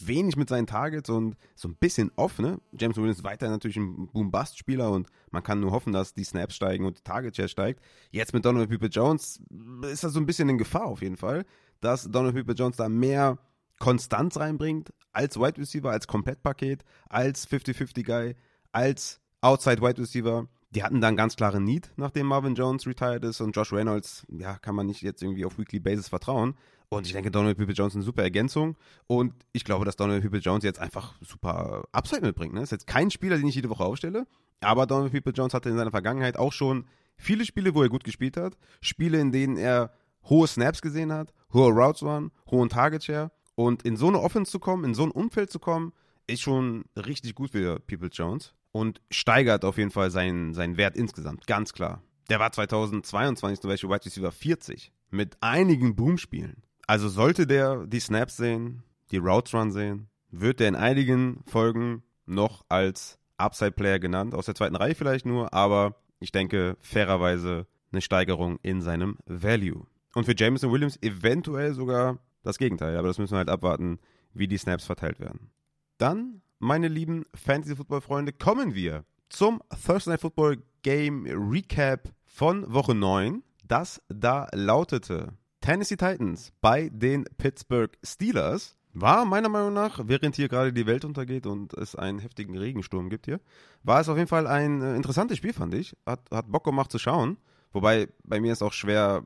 [0.05, 2.59] wenig mit seinen Targets und so ein bisschen off, ne?
[2.71, 6.55] Jameson Williams ist weiter natürlich ein Boom-Bust-Spieler und man kann nur hoffen, dass die Snaps
[6.55, 7.81] steigen und die Target-Share steigt.
[8.11, 9.41] Jetzt mit Donovan People Jones
[9.83, 11.45] ist das so ein bisschen in Gefahr auf jeden Fall,
[11.81, 13.37] dass Donovan People Jones da mehr
[13.79, 18.35] Konstanz reinbringt als Wide Receiver, als Komplettpaket, als 50-50-Guy,
[18.71, 20.47] als Outside Wide Receiver.
[20.71, 24.57] Die hatten dann ganz klare Need, nachdem Marvin Jones retired ist und Josh Reynolds, ja,
[24.57, 26.55] kann man nicht jetzt irgendwie auf Weekly Basis vertrauen.
[26.89, 28.77] Und ich denke, Donald People Jones ist eine super Ergänzung.
[29.07, 32.53] Und ich glaube, dass Donald People Jones jetzt einfach super Upside mitbringt.
[32.53, 32.61] Ne?
[32.61, 34.25] Ist jetzt kein Spieler, den ich jede Woche aufstelle.
[34.61, 36.85] Aber Donald People Jones hatte in seiner Vergangenheit auch schon
[37.17, 38.57] viele Spiele, wo er gut gespielt hat.
[38.79, 39.91] Spiele, in denen er
[40.23, 43.31] hohe Snaps gesehen hat, hohe Routes waren, hohen Target Share.
[43.55, 45.93] Und in so eine Offense zu kommen, in so ein Umfeld zu kommen,
[46.27, 50.95] ist schon richtig gut für People Jones und steigert auf jeden Fall seinen, seinen Wert
[50.95, 52.01] insgesamt, ganz klar.
[52.29, 56.61] Der war 2022 zum Beispiel Wide Receiver 40 mit einigen Boom-Spielen.
[56.87, 62.03] Also sollte der die Snaps sehen, die Routes Run sehen, wird er in einigen Folgen
[62.25, 68.01] noch als Upside-Player genannt, aus der zweiten Reihe vielleicht nur, aber ich denke fairerweise eine
[68.01, 69.85] Steigerung in seinem Value.
[70.15, 73.99] Und für Jameson Williams eventuell sogar das Gegenteil, aber das müssen wir halt abwarten,
[74.33, 75.51] wie die Snaps verteilt werden.
[75.97, 83.43] Dann meine lieben Fantasy-Football-Freunde, kommen wir zum Thursday Night Football Game Recap von Woche 9,
[83.65, 85.33] das da lautete
[85.67, 88.77] Tennessee Titans bei den Pittsburgh Steelers.
[88.93, 93.09] War meiner Meinung nach, während hier gerade die Welt untergeht und es einen heftigen Regensturm
[93.09, 93.41] gibt hier,
[93.83, 95.97] war es auf jeden Fall ein äh, interessantes Spiel, fand ich.
[96.05, 97.35] Hat, hat Bock gemacht zu schauen.
[97.73, 99.25] Wobei bei mir ist auch schwer,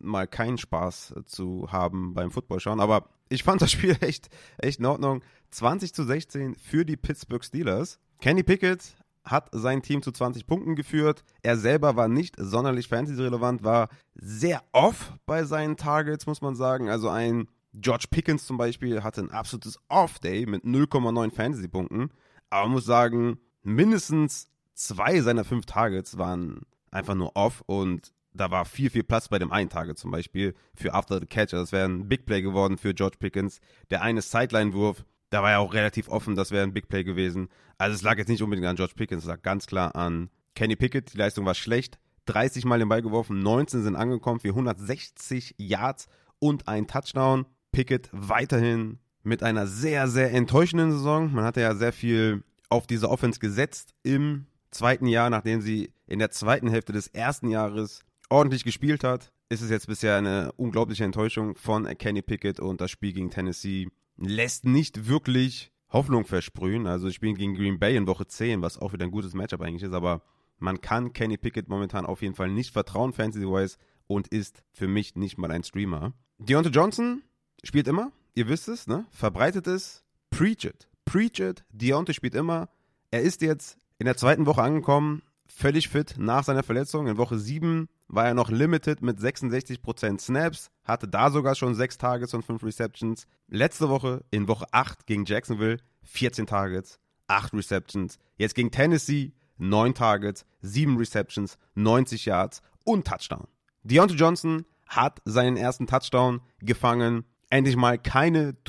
[0.00, 2.80] mal keinen Spaß zu haben beim Football schauen.
[2.80, 5.22] Aber ich fand das Spiel echt, echt in Ordnung.
[5.52, 8.00] 20 zu 16 für die Pittsburgh Steelers.
[8.20, 8.96] Kenny Pickett
[9.30, 11.24] hat sein Team zu 20 Punkten geführt.
[11.42, 16.88] Er selber war nicht sonderlich fantasy-relevant, war sehr off bei seinen Targets, muss man sagen.
[16.88, 22.10] Also ein George Pickens zum Beispiel hatte ein absolutes Off-Day mit 0,9 Fantasy-Punkten.
[22.50, 28.50] Aber man muss sagen, mindestens zwei seiner fünf Targets waren einfach nur off und da
[28.50, 31.54] war viel, viel Platz bei dem einen Target zum Beispiel für After the Catch.
[31.54, 33.60] Also das wäre ein Big Play geworden für George Pickens.
[33.90, 37.48] Der eine Sideline-Wurf, da war ja auch relativ offen, das wäre ein Big Play gewesen.
[37.76, 40.76] Also es lag jetzt nicht unbedingt an George Pickens, es lag ganz klar an Kenny
[40.76, 41.12] Pickett.
[41.12, 41.98] Die Leistung war schlecht.
[42.26, 47.46] 30 Mal den Ball geworfen, 19 sind angekommen für 160 Yards und ein Touchdown.
[47.72, 51.32] Pickett weiterhin mit einer sehr, sehr enttäuschenden Saison.
[51.32, 56.18] Man hatte ja sehr viel auf diese Offense gesetzt im zweiten Jahr, nachdem sie in
[56.18, 61.04] der zweiten Hälfte des ersten Jahres ordentlich gespielt hat, ist es jetzt bisher eine unglaubliche
[61.04, 66.86] Enttäuschung von Kenny Pickett und das Spiel gegen Tennessee lässt nicht wirklich Hoffnung versprühen.
[66.86, 69.82] Also Spiel gegen Green Bay in Woche 10, was auch wieder ein gutes Matchup eigentlich
[69.82, 70.22] ist, aber
[70.58, 75.14] man kann Kenny Pickett momentan auf jeden Fall nicht vertrauen, fantasy-wise, und ist für mich
[75.14, 76.12] nicht mal ein Streamer.
[76.38, 77.22] Deontay Johnson
[77.62, 79.06] spielt immer, ihr wisst es, ne?
[79.10, 80.88] Verbreitet es, preach it.
[81.04, 82.68] Preach it, Deontay spielt immer.
[83.10, 87.06] Er ist jetzt in der zweiten Woche angekommen, völlig fit nach seiner Verletzung.
[87.06, 91.98] In Woche 7 war er noch limited mit 66% Snaps, hatte da sogar schon 6
[91.98, 93.26] Targets und 5 Receptions.
[93.48, 98.18] Letzte Woche, in Woche 8 gegen Jacksonville, 14 Targets, 8 Receptions.
[98.36, 103.48] Jetzt gegen Tennessee, 9 Targets, 7 Receptions, 90 Yards und Touchdown.
[103.82, 107.24] Deontay Johnson hat seinen ersten Touchdown gefangen.
[107.50, 108.62] Endlich mal keine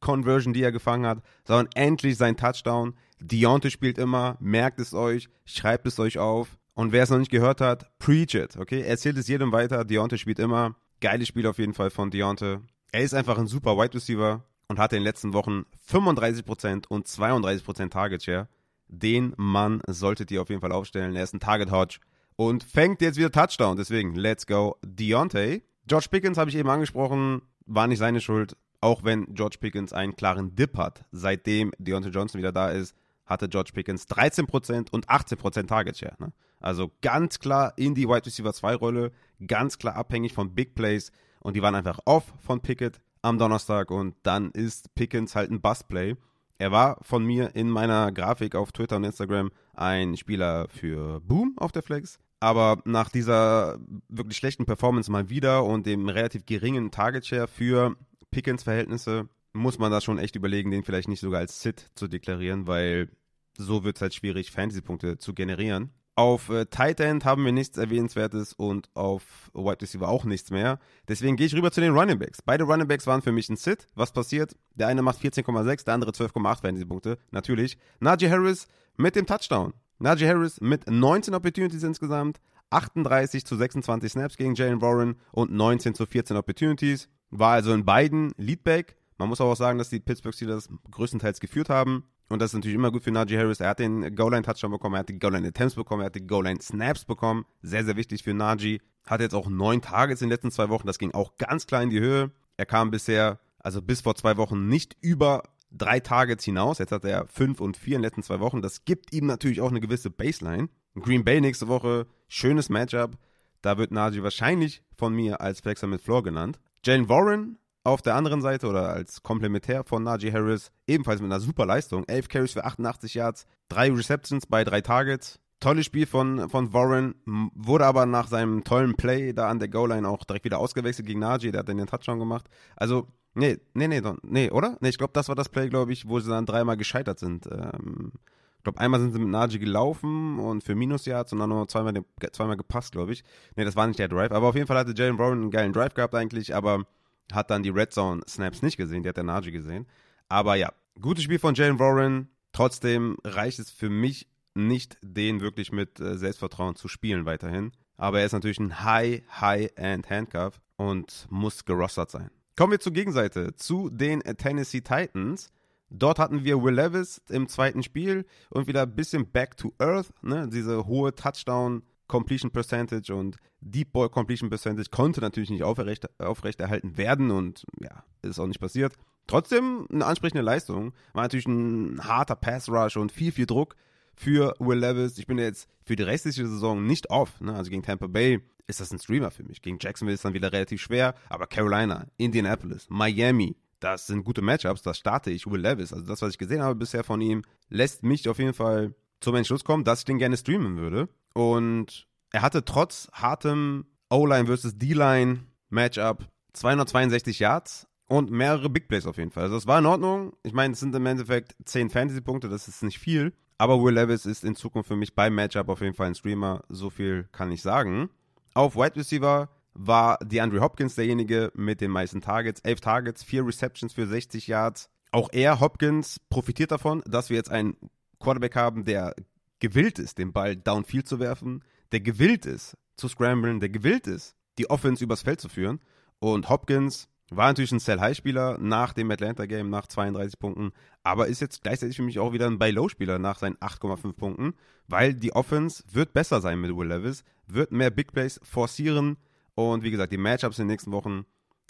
[0.00, 2.94] Two-Point-Conversion, die er gefangen hat, sondern endlich sein Touchdown.
[3.20, 6.58] Deontay spielt immer, merkt es euch, schreibt es euch auf.
[6.74, 8.82] Und wer es noch nicht gehört hat, preach it, okay?
[8.82, 9.84] Erzählt es jedem weiter.
[9.84, 10.76] Deontay spielt immer.
[11.00, 12.58] Geiles Spiel auf jeden Fall von Deontay.
[12.92, 17.06] Er ist einfach ein super Wide Receiver und hatte in den letzten Wochen 35% und
[17.06, 18.48] 32% Target Share.
[18.86, 21.14] Den Mann solltet ihr auf jeden Fall aufstellen.
[21.14, 21.98] Er ist ein Target Hodge
[22.36, 23.76] und fängt jetzt wieder Touchdown.
[23.76, 25.62] Deswegen, let's go Deontay.
[25.86, 28.56] George Pickens habe ich eben angesprochen, war nicht seine Schuld.
[28.80, 32.94] Auch wenn George Pickens einen klaren Dip hat, seitdem Deontay Johnson wieder da ist,
[33.26, 36.16] hatte George Pickens 13% und 18% Target Share.
[36.18, 36.32] Ne?
[36.60, 39.12] Also ganz klar in die Wide Receiver 2 Rolle,
[39.46, 43.90] ganz klar abhängig von Big Plays und die waren einfach off von Pickett am Donnerstag
[43.90, 46.16] und dann ist Pickens halt ein Bust-Play.
[46.58, 51.54] Er war von mir in meiner Grafik auf Twitter und Instagram ein Spieler für Boom
[51.58, 52.18] auf der Flex.
[52.40, 57.96] Aber nach dieser wirklich schlechten Performance mal wieder und dem relativ geringen Target Share für
[58.30, 62.08] Pickens Verhältnisse muss man da schon echt überlegen, den vielleicht nicht sogar als Sit zu
[62.08, 63.08] deklarieren, weil
[63.56, 65.90] so wird es halt schwierig, Fantasy-Punkte zu generieren.
[66.14, 70.80] Auf äh, Tight End haben wir nichts Erwähnenswertes und auf Wide Receiver auch nichts mehr.
[71.06, 72.42] Deswegen gehe ich rüber zu den Running Backs.
[72.42, 73.86] Beide Running Backs waren für mich ein Sit.
[73.94, 74.56] Was passiert?
[74.74, 77.18] Der eine macht 14,6, der andere 12,8 werden diese Punkte.
[77.30, 77.78] Natürlich.
[78.00, 79.74] Najee Harris mit dem Touchdown.
[80.00, 85.94] Najee Harris mit 19 Opportunities insgesamt, 38 zu 26 Snaps gegen Jalen Warren und 19
[85.94, 87.08] zu 14 Opportunities.
[87.30, 88.96] War also in beiden Leadback.
[89.18, 92.04] Man muss aber auch sagen, dass die Pittsburgh Steelers größtenteils geführt haben.
[92.28, 93.60] Und das ist natürlich immer gut für Najee Harris.
[93.60, 97.46] Er hat den Goal-Line-Touchdown bekommen, er hat die Goal-Line-Attempts bekommen, er hat die Goal-Line-Snaps bekommen.
[97.62, 98.80] Sehr, sehr wichtig für Najee.
[99.06, 100.86] Hat jetzt auch neun Targets in den letzten zwei Wochen.
[100.86, 102.30] Das ging auch ganz klar in die Höhe.
[102.58, 106.78] Er kam bisher, also bis vor zwei Wochen, nicht über drei Targets hinaus.
[106.78, 108.60] Jetzt hat er fünf und vier in den letzten zwei Wochen.
[108.60, 110.68] Das gibt ihm natürlich auch eine gewisse Baseline.
[110.94, 113.16] Green Bay nächste Woche, schönes Matchup.
[113.62, 116.58] Da wird Najee wahrscheinlich von mir als Flexer mit Floor genannt.
[116.88, 121.38] Jalen Warren auf der anderen Seite oder als Komplementär von Najee Harris, ebenfalls mit einer
[121.38, 122.04] super Leistung.
[122.04, 125.38] 11 Carries für 88 Yards, drei Receptions bei drei Targets.
[125.60, 130.08] Tolles Spiel von, von Warren, wurde aber nach seinem tollen Play da an der Goal-Line
[130.08, 132.48] auch direkt wieder ausgewechselt gegen Najee, der hat dann den Touchdown gemacht.
[132.74, 134.78] Also, nee, nee, nee, nee, oder?
[134.80, 137.46] Nee, ich glaube, das war das Play, glaube ich, wo sie dann dreimal gescheitert sind.
[137.48, 138.12] Ähm,
[138.58, 141.94] ich glaube, einmal sind sie mit Najee gelaufen und für Minus-Yards und dann noch zweimal,
[142.32, 143.24] zweimal gepasst, glaube ich.
[143.56, 145.72] Nee, das war nicht der Drive, aber auf jeden Fall hatte Jalen Warren einen geilen
[145.72, 146.84] Drive gehabt eigentlich, aber
[147.32, 149.86] hat dann die Red Zone Snaps nicht gesehen, die hat der Najee gesehen.
[150.28, 152.28] Aber ja, gutes Spiel von Jalen Warren.
[152.52, 157.72] Trotzdem reicht es für mich nicht, den wirklich mit äh, Selbstvertrauen zu spielen weiterhin.
[157.96, 162.30] Aber er ist natürlich ein High, High-End Handcuff und muss gerostert sein.
[162.56, 165.50] Kommen wir zur Gegenseite, zu den Tennessee Titans.
[165.90, 170.12] Dort hatten wir Will Levis im zweiten Spiel und wieder ein bisschen back to earth,
[170.22, 170.48] ne?
[170.48, 176.96] diese hohe Touchdown Completion Percentage und Deep Ball Completion Percentage konnte natürlich nicht aufrecht, aufrechterhalten
[176.96, 178.94] werden und ja, ist auch nicht passiert.
[179.26, 180.94] Trotzdem eine ansprechende Leistung.
[181.12, 183.76] War natürlich ein harter Pass Rush und viel, viel Druck
[184.16, 185.18] für Will Levis.
[185.18, 187.40] Ich bin jetzt für die restliche Saison nicht off.
[187.40, 187.54] Ne?
[187.54, 189.60] Also gegen Tampa Bay ist das ein Streamer für mich.
[189.60, 191.14] Gegen Jacksonville ist dann wieder relativ schwer.
[191.28, 194.82] Aber Carolina, Indianapolis, Miami, das sind gute Matchups.
[194.82, 195.92] Das starte ich Will Levis.
[195.92, 199.34] Also das, was ich gesehen habe bisher von ihm, lässt mich auf jeden Fall zum
[199.34, 201.08] Entschluss kommen, dass ich den gerne streamen würde.
[201.34, 209.06] Und er hatte trotz hartem O-Line versus D-Line Matchup 262 Yards und mehrere Big Plays
[209.06, 209.44] auf jeden Fall.
[209.44, 210.34] Also das war in Ordnung.
[210.42, 213.32] Ich meine, es sind im Endeffekt 10 Fantasy-Punkte, das ist nicht viel.
[213.58, 216.62] Aber Will Levis ist in Zukunft für mich beim Matchup auf jeden Fall ein Streamer.
[216.68, 218.08] So viel kann ich sagen.
[218.54, 222.60] Auf Wide Receiver war DeAndre Hopkins derjenige mit den meisten Targets.
[222.60, 224.90] 11 Targets, 4 Receptions für 60 Yards.
[225.12, 227.76] Auch er, Hopkins, profitiert davon, dass wir jetzt einen
[228.18, 229.14] Quarterback haben, der
[229.60, 231.62] gewillt ist, den Ball downfield zu werfen,
[231.92, 235.80] der gewillt ist, zu scramblen, der gewillt ist, die Offense übers Feld zu führen.
[236.18, 240.72] Und Hopkins war natürlich ein Sell-High-Spieler nach dem Atlanta-Game, nach 32 Punkten,
[241.04, 244.54] aber ist jetzt gleichzeitig für mich auch wieder ein Buy-Low-Spieler nach seinen 8,5 Punkten,
[244.88, 249.18] weil die Offense wird besser sein mit Will Levis, wird mehr Big Plays forcieren
[249.58, 251.24] und wie gesagt, die Matchups in den nächsten Wochen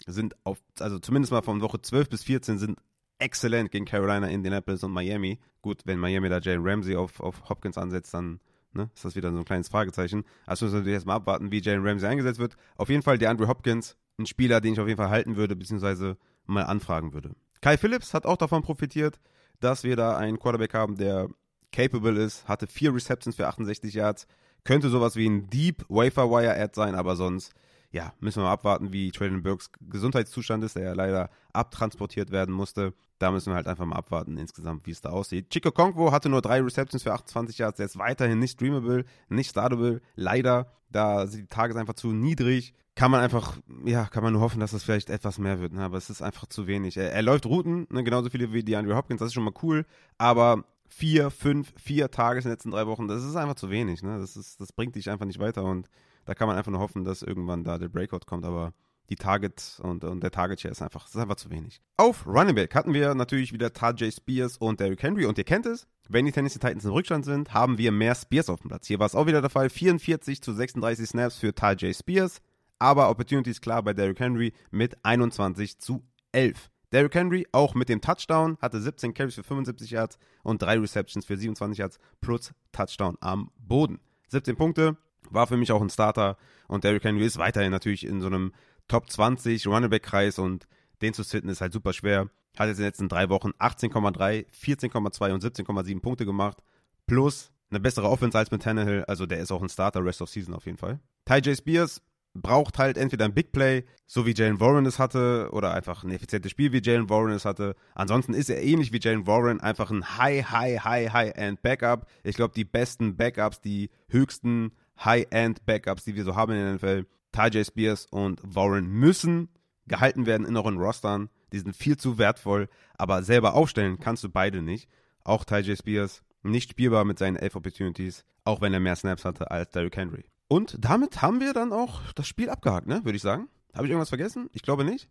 [0.05, 2.77] sind auf, also zumindest mal von Woche 12 bis 14 sind
[3.17, 5.39] exzellent gegen Carolina, Indianapolis und Miami.
[5.63, 8.41] Gut, wenn Miami da Jalen Ramsey auf, auf Hopkins ansetzt, dann
[8.73, 10.23] ne, ist das wieder so ein kleines Fragezeichen.
[10.45, 12.57] Also müssen wir natürlich erstmal abwarten, wie Jalen Ramsey eingesetzt wird.
[12.77, 15.55] Auf jeden Fall der Andrew Hopkins, ein Spieler, den ich auf jeden Fall halten würde,
[15.55, 17.31] beziehungsweise mal anfragen würde.
[17.59, 19.19] Kai Phillips hat auch davon profitiert,
[19.59, 21.27] dass wir da einen Quarterback haben, der
[21.71, 24.27] capable ist, hatte vier Receptions für 68 Yards,
[24.63, 27.53] könnte sowas wie ein Deep Wafer Wire Ad sein, aber sonst
[27.91, 32.53] ja, müssen wir mal abwarten, wie Traylon Burks Gesundheitszustand ist, der ja leider abtransportiert werden
[32.53, 32.93] musste.
[33.17, 35.49] Da müssen wir halt einfach mal abwarten insgesamt, wie es da aussieht.
[35.49, 37.77] Chico Konkwo hatte nur drei Receptions für 28 Yards.
[37.77, 40.01] Der ist weiterhin nicht streamable, nicht startable.
[40.15, 42.73] Leider, da sind die Tages einfach zu niedrig.
[42.95, 45.73] Kann man einfach, ja, kann man nur hoffen, dass das vielleicht etwas mehr wird.
[45.73, 45.81] Ne?
[45.81, 46.95] Aber es ist einfach zu wenig.
[46.95, 48.03] Er, er läuft Routen, ne?
[48.03, 49.19] genauso viele wie DeAndre Hopkins.
[49.19, 49.85] Das ist schon mal cool.
[50.17, 54.03] Aber vier, fünf, vier Tages in den letzten drei Wochen, das ist einfach zu wenig.
[54.03, 54.19] Ne?
[54.19, 55.63] Das, ist, das bringt dich einfach nicht weiter.
[55.63, 55.89] Und
[56.29, 58.45] da kann man einfach nur hoffen, dass irgendwann da der Breakout kommt.
[58.45, 58.71] Aber
[59.09, 61.81] die Target und, und der Target Share ist einfach, ist einfach zu wenig.
[61.97, 65.65] Auf Running Back hatten wir natürlich wieder Tajay Spears und Derrick Henry und ihr kennt
[65.65, 65.87] es.
[66.07, 68.85] Wenn die Tennessee Titans im Rückstand sind, haben wir mehr Spears auf dem Platz.
[68.85, 69.71] Hier war es auch wieder der Fall.
[69.71, 72.41] 44 zu 36 Snaps für Tajay Spears.
[72.77, 76.69] Aber Opportunities klar bei Derrick Henry mit 21 zu 11.
[76.91, 81.25] Derrick Henry auch mit dem Touchdown hatte 17 Carries für 75 Yards und 3 Receptions
[81.25, 83.99] für 27 Yards plus Touchdown am Boden.
[84.27, 84.95] 17 Punkte,
[85.31, 86.37] war für mich auch ein Starter
[86.67, 88.53] und Derrick Henry ist weiterhin natürlich in so einem
[88.87, 90.67] Top 20 Running Back Kreis und
[91.01, 92.29] den zu sitten ist halt super schwer.
[92.57, 96.57] Hat jetzt in den letzten drei Wochen 18,3, 14,2 und 17,7 Punkte gemacht.
[97.05, 99.05] Plus eine bessere Offense als mit Tannehill.
[99.07, 100.99] Also der ist auch ein Starter Rest of Season auf jeden Fall.
[101.25, 101.55] Ty J.
[101.57, 102.01] Spears
[102.33, 106.11] braucht halt entweder ein Big Play, so wie Jalen Warren es hatte, oder einfach ein
[106.11, 107.75] effizientes Spiel, wie Jalen Warren es hatte.
[107.95, 112.07] Ansonsten ist er ähnlich wie Jalen Warren einfach ein High, High, High, High-End Backup.
[112.23, 114.71] Ich glaube, die besten Backups, die höchsten
[115.03, 119.49] High-End Backups, die wir so haben in der NFL, Ty Spears und Warren müssen
[119.87, 121.29] gehalten werden in euren Rostern.
[121.51, 124.89] Die sind viel zu wertvoll, aber selber aufstellen kannst du beide nicht.
[125.23, 129.51] Auch Ty Spears nicht spielbar mit seinen elf Opportunities, auch wenn er mehr Snaps hatte
[129.51, 130.25] als Derrick Henry.
[130.47, 133.47] Und damit haben wir dann auch das Spiel abgehakt, ne, würde ich sagen.
[133.73, 134.49] Habe ich irgendwas vergessen?
[134.53, 135.09] Ich glaube nicht.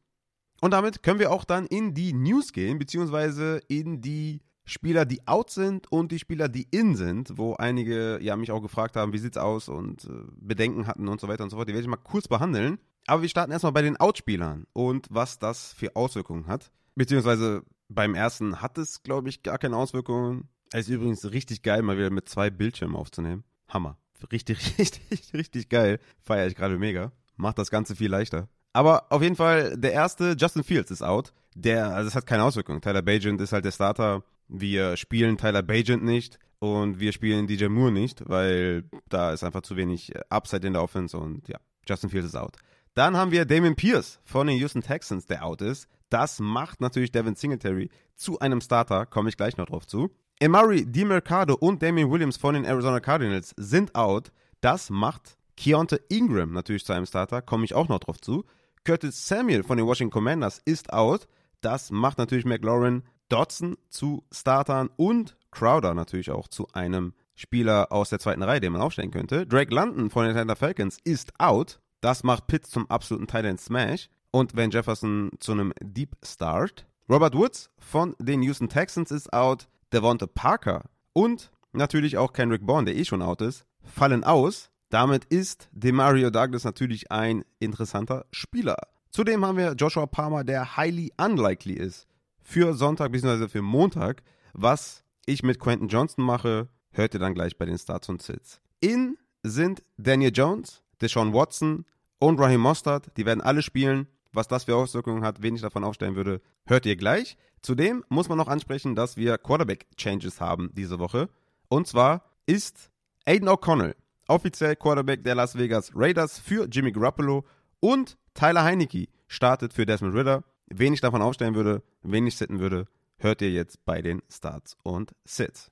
[0.61, 5.27] Und damit können wir auch dann in die News gehen, beziehungsweise in die Spieler, die
[5.27, 9.13] out sind und die Spieler, die in sind, wo einige ja mich auch gefragt haben,
[9.13, 11.69] wie sieht's aus und äh, Bedenken hatten und so weiter und so fort.
[11.69, 12.79] Die werde ich mal kurz behandeln.
[13.07, 16.71] Aber wir starten erstmal bei den Outspielern und was das für Auswirkungen hat.
[16.95, 20.49] Beziehungsweise beim ersten hat es, glaube ich, gar keine Auswirkungen.
[20.73, 23.45] Es ist übrigens richtig geil, mal wieder mit zwei Bildschirmen aufzunehmen.
[23.69, 23.97] Hammer.
[24.31, 26.01] Richtig, richtig, richtig geil.
[26.21, 27.13] Feiere ich gerade mega.
[27.37, 28.49] Macht das Ganze viel leichter.
[28.73, 31.33] Aber auf jeden Fall, der erste, Justin Fields, ist out.
[31.55, 32.81] Der, also es hat keine Auswirkungen.
[32.81, 34.23] Tyler Bajent ist halt der Starter.
[34.49, 39.63] Wir spielen Tyler Bajent nicht und wir spielen DJ Moore nicht, weil da ist einfach
[39.63, 42.57] zu wenig äh, Upside in der Offense und ja, Justin Fields ist out.
[42.95, 45.89] Dann haben wir Damon Pierce von den Houston Texans, der out ist.
[46.11, 50.11] Das macht natürlich Devin Singletary zu einem Starter, komme ich gleich noch drauf zu.
[50.41, 54.33] Emari DiMercado und Damian Williams von den Arizona Cardinals sind out.
[54.61, 58.45] Das macht Keontae Ingram natürlich zu einem Starter, komme ich auch noch drauf zu.
[58.85, 61.29] Curtis Samuel von den Washington Commanders ist out.
[61.61, 68.11] Das macht natürlich McLaurin Dodson zu Startern und Crowder natürlich auch zu einem Spieler aus
[68.11, 69.47] der zweiten Reihe, den man aufstellen könnte.
[69.47, 71.81] Drake London von den Atlanta Falcons ist out.
[72.01, 76.87] Das macht Pitts zum absoluten Tight Smash und Van Jefferson zu einem Deep Start.
[77.09, 79.69] Robert Woods von den Houston Texans ist out.
[79.93, 84.71] Devonta Parker und natürlich auch Kendrick Bourne, der eh schon out ist, fallen aus.
[84.91, 88.77] Damit ist Demario Douglas natürlich ein interessanter Spieler.
[89.11, 92.09] Zudem haben wir Joshua Palmer, der highly unlikely ist
[92.49, 93.49] für Sonntag bzw.
[93.49, 94.23] für Montag.
[94.55, 98.63] Was ich mit Quentin Johnson mache, hört ihr dann gleich bei den Starts und Sits.
[98.81, 101.85] In sind Daniel Jones, Deshaun Watson
[102.19, 103.15] und Raheem Mostert.
[103.19, 104.09] Die werden alle spielen.
[104.33, 107.37] Was das für Auswirkungen hat, wen ich davon aufstellen würde, hört ihr gleich.
[107.61, 111.29] Zudem muss man noch ansprechen, dass wir Quarterback-Changes haben diese Woche.
[111.69, 112.91] Und zwar ist
[113.27, 113.95] Aiden O'Connell
[114.27, 117.45] offiziell Quarterback der Las Vegas Raiders für Jimmy Garoppolo
[117.81, 120.45] und Tyler Heinecke startet für Desmond Ritter.
[120.71, 124.77] Wen ich davon aufstellen würde, wen ich sitten würde, hört ihr jetzt bei den Starts
[124.83, 125.71] und Sits.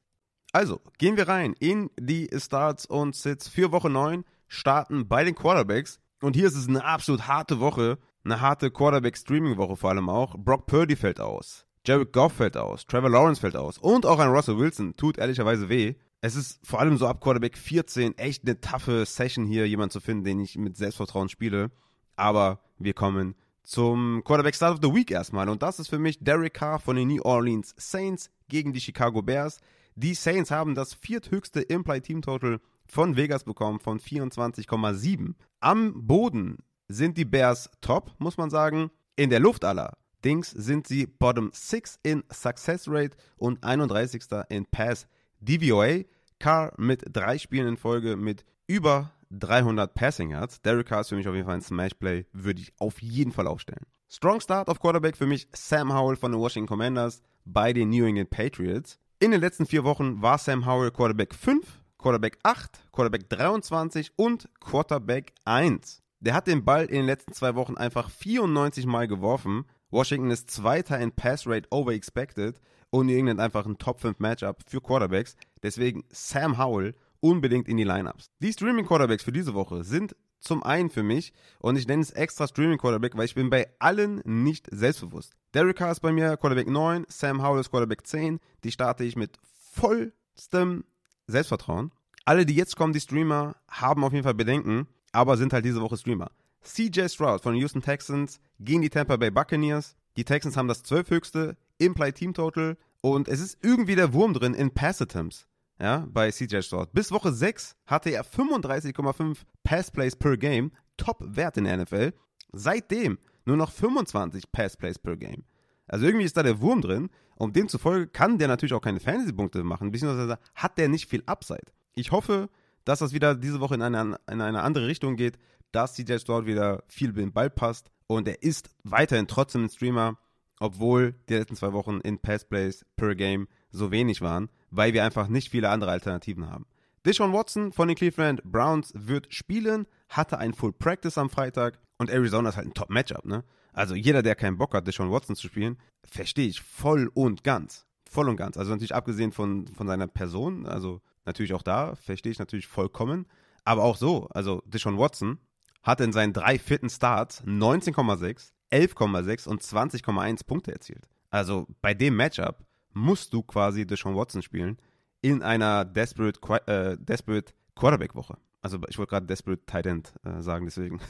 [0.52, 5.34] Also, gehen wir rein in die Starts und Sits für Woche 9, starten bei den
[5.34, 6.00] Quarterbacks.
[6.22, 10.36] Und hier ist es eine absolut harte Woche, eine harte Quarterback-Streaming-Woche vor allem auch.
[10.38, 14.30] Brock Purdy fällt aus, Jared Goff fällt aus, Trevor Lawrence fällt aus und auch ein
[14.30, 15.94] Russell Wilson tut ehrlicherweise weh.
[16.22, 20.00] Es ist vor allem so ab Quarterback 14 echt eine taffe Session hier, jemanden zu
[20.00, 21.70] finden, den ich mit Selbstvertrauen spiele.
[22.16, 23.34] Aber wir kommen
[23.66, 25.48] zum Quarterback Start of the Week erstmal.
[25.48, 29.20] Und das ist für mich Derek Carr von den New Orleans Saints gegen die Chicago
[29.22, 29.60] Bears.
[29.96, 35.34] Die Saints haben das vierthöchste Implied Team Total von Vegas bekommen von 24,7.
[35.60, 38.90] Am Boden sind die Bears top, muss man sagen.
[39.16, 44.22] In der Luft allerdings sind sie Bottom 6 in Success Rate und 31.
[44.48, 45.08] in Pass
[45.40, 46.04] DVOA.
[46.38, 50.60] Carr mit drei Spielen in Folge mit über 300 Passing Yards.
[50.62, 53.32] Derek Carr ist für mich auf jeden Fall ein Smash Play, würde ich auf jeden
[53.32, 53.84] Fall aufstellen.
[54.08, 58.04] Strong Start auf Quarterback für mich Sam Howell von den Washington Commanders bei den New
[58.04, 58.98] England Patriots.
[59.18, 64.48] In den letzten vier Wochen war Sam Howell Quarterback 5, Quarterback 8, Quarterback 23 und
[64.60, 66.02] Quarterback 1.
[66.20, 69.64] Der hat den Ball in den letzten zwei Wochen einfach 94 Mal geworfen.
[69.90, 72.60] Washington ist Zweiter in Pass Rate over expected
[72.90, 75.36] und New England einfach ein Top 5 Matchup für Quarterbacks.
[75.62, 78.30] Deswegen Sam Howell unbedingt in die Lineups.
[78.40, 82.10] Die Streaming Quarterbacks für diese Woche sind zum einen für mich und ich nenne es
[82.10, 85.32] extra Streaming Quarterback, weil ich bin bei allen nicht selbstbewusst.
[85.54, 88.38] Derek Carr ist bei mir Quarterback 9, Sam Howell ist Quarterback 10.
[88.64, 89.38] Die starte ich mit
[89.72, 90.84] vollstem
[91.26, 91.92] Selbstvertrauen.
[92.24, 95.80] Alle, die jetzt kommen, die Streamer, haben auf jeden Fall Bedenken, aber sind halt diese
[95.80, 96.30] Woche Streamer.
[96.62, 99.96] CJ Stroud von den Houston Texans gegen die Tampa Bay Buccaneers.
[100.16, 104.34] Die Texans haben das 12 höchste Implied Team Total und es ist irgendwie der Wurm
[104.34, 105.46] drin in Pass Attempts
[105.78, 106.92] ja, bei CJ Stroud.
[106.92, 112.12] Bis Woche 6 hatte er 35,5 Pass Plays per Game, Top-Wert in der NFL.
[112.52, 115.44] Seitdem nur noch 25 Pass Plays per Game.
[115.86, 119.62] Also irgendwie ist da der Wurm drin und demzufolge kann der natürlich auch keine Fantasy-Punkte
[119.62, 121.72] machen, beziehungsweise hat der nicht viel Upside.
[121.94, 122.48] Ich hoffe,
[122.84, 125.38] dass das wieder diese Woche in eine, in eine andere Richtung geht,
[125.72, 130.16] dass CJ Stroud wieder viel den Ball passt und er ist weiterhin trotzdem ein Streamer,
[130.58, 135.04] obwohl die letzten zwei Wochen in Pass Plays per Game so wenig waren, weil wir
[135.04, 136.66] einfach nicht viele andere Alternativen haben.
[137.04, 142.10] Deshaun Watson von den Cleveland Browns wird spielen, hatte ein Full Practice am Freitag und
[142.10, 143.44] Arizona ist halt ein Top-Matchup, ne?
[143.72, 147.86] Also jeder, der keinen Bock hat, Deshaun Watson zu spielen, verstehe ich voll und ganz.
[148.10, 148.56] Voll und ganz.
[148.56, 153.26] Also natürlich abgesehen von, von seiner Person, also natürlich auch da, verstehe ich natürlich vollkommen.
[153.64, 155.38] Aber auch so, also Deshaun Watson
[155.82, 161.08] hat in seinen drei fitten Starts 19,6, 11,6 und 20,1 Punkte erzielt.
[161.30, 162.65] Also bei dem Matchup
[162.96, 164.78] musst du quasi Deshaun Watson spielen
[165.20, 168.38] in einer Desperate, äh, Desperate Quarterback-Woche.
[168.62, 171.00] Also ich wollte gerade Desperate Tight End äh, sagen, deswegen.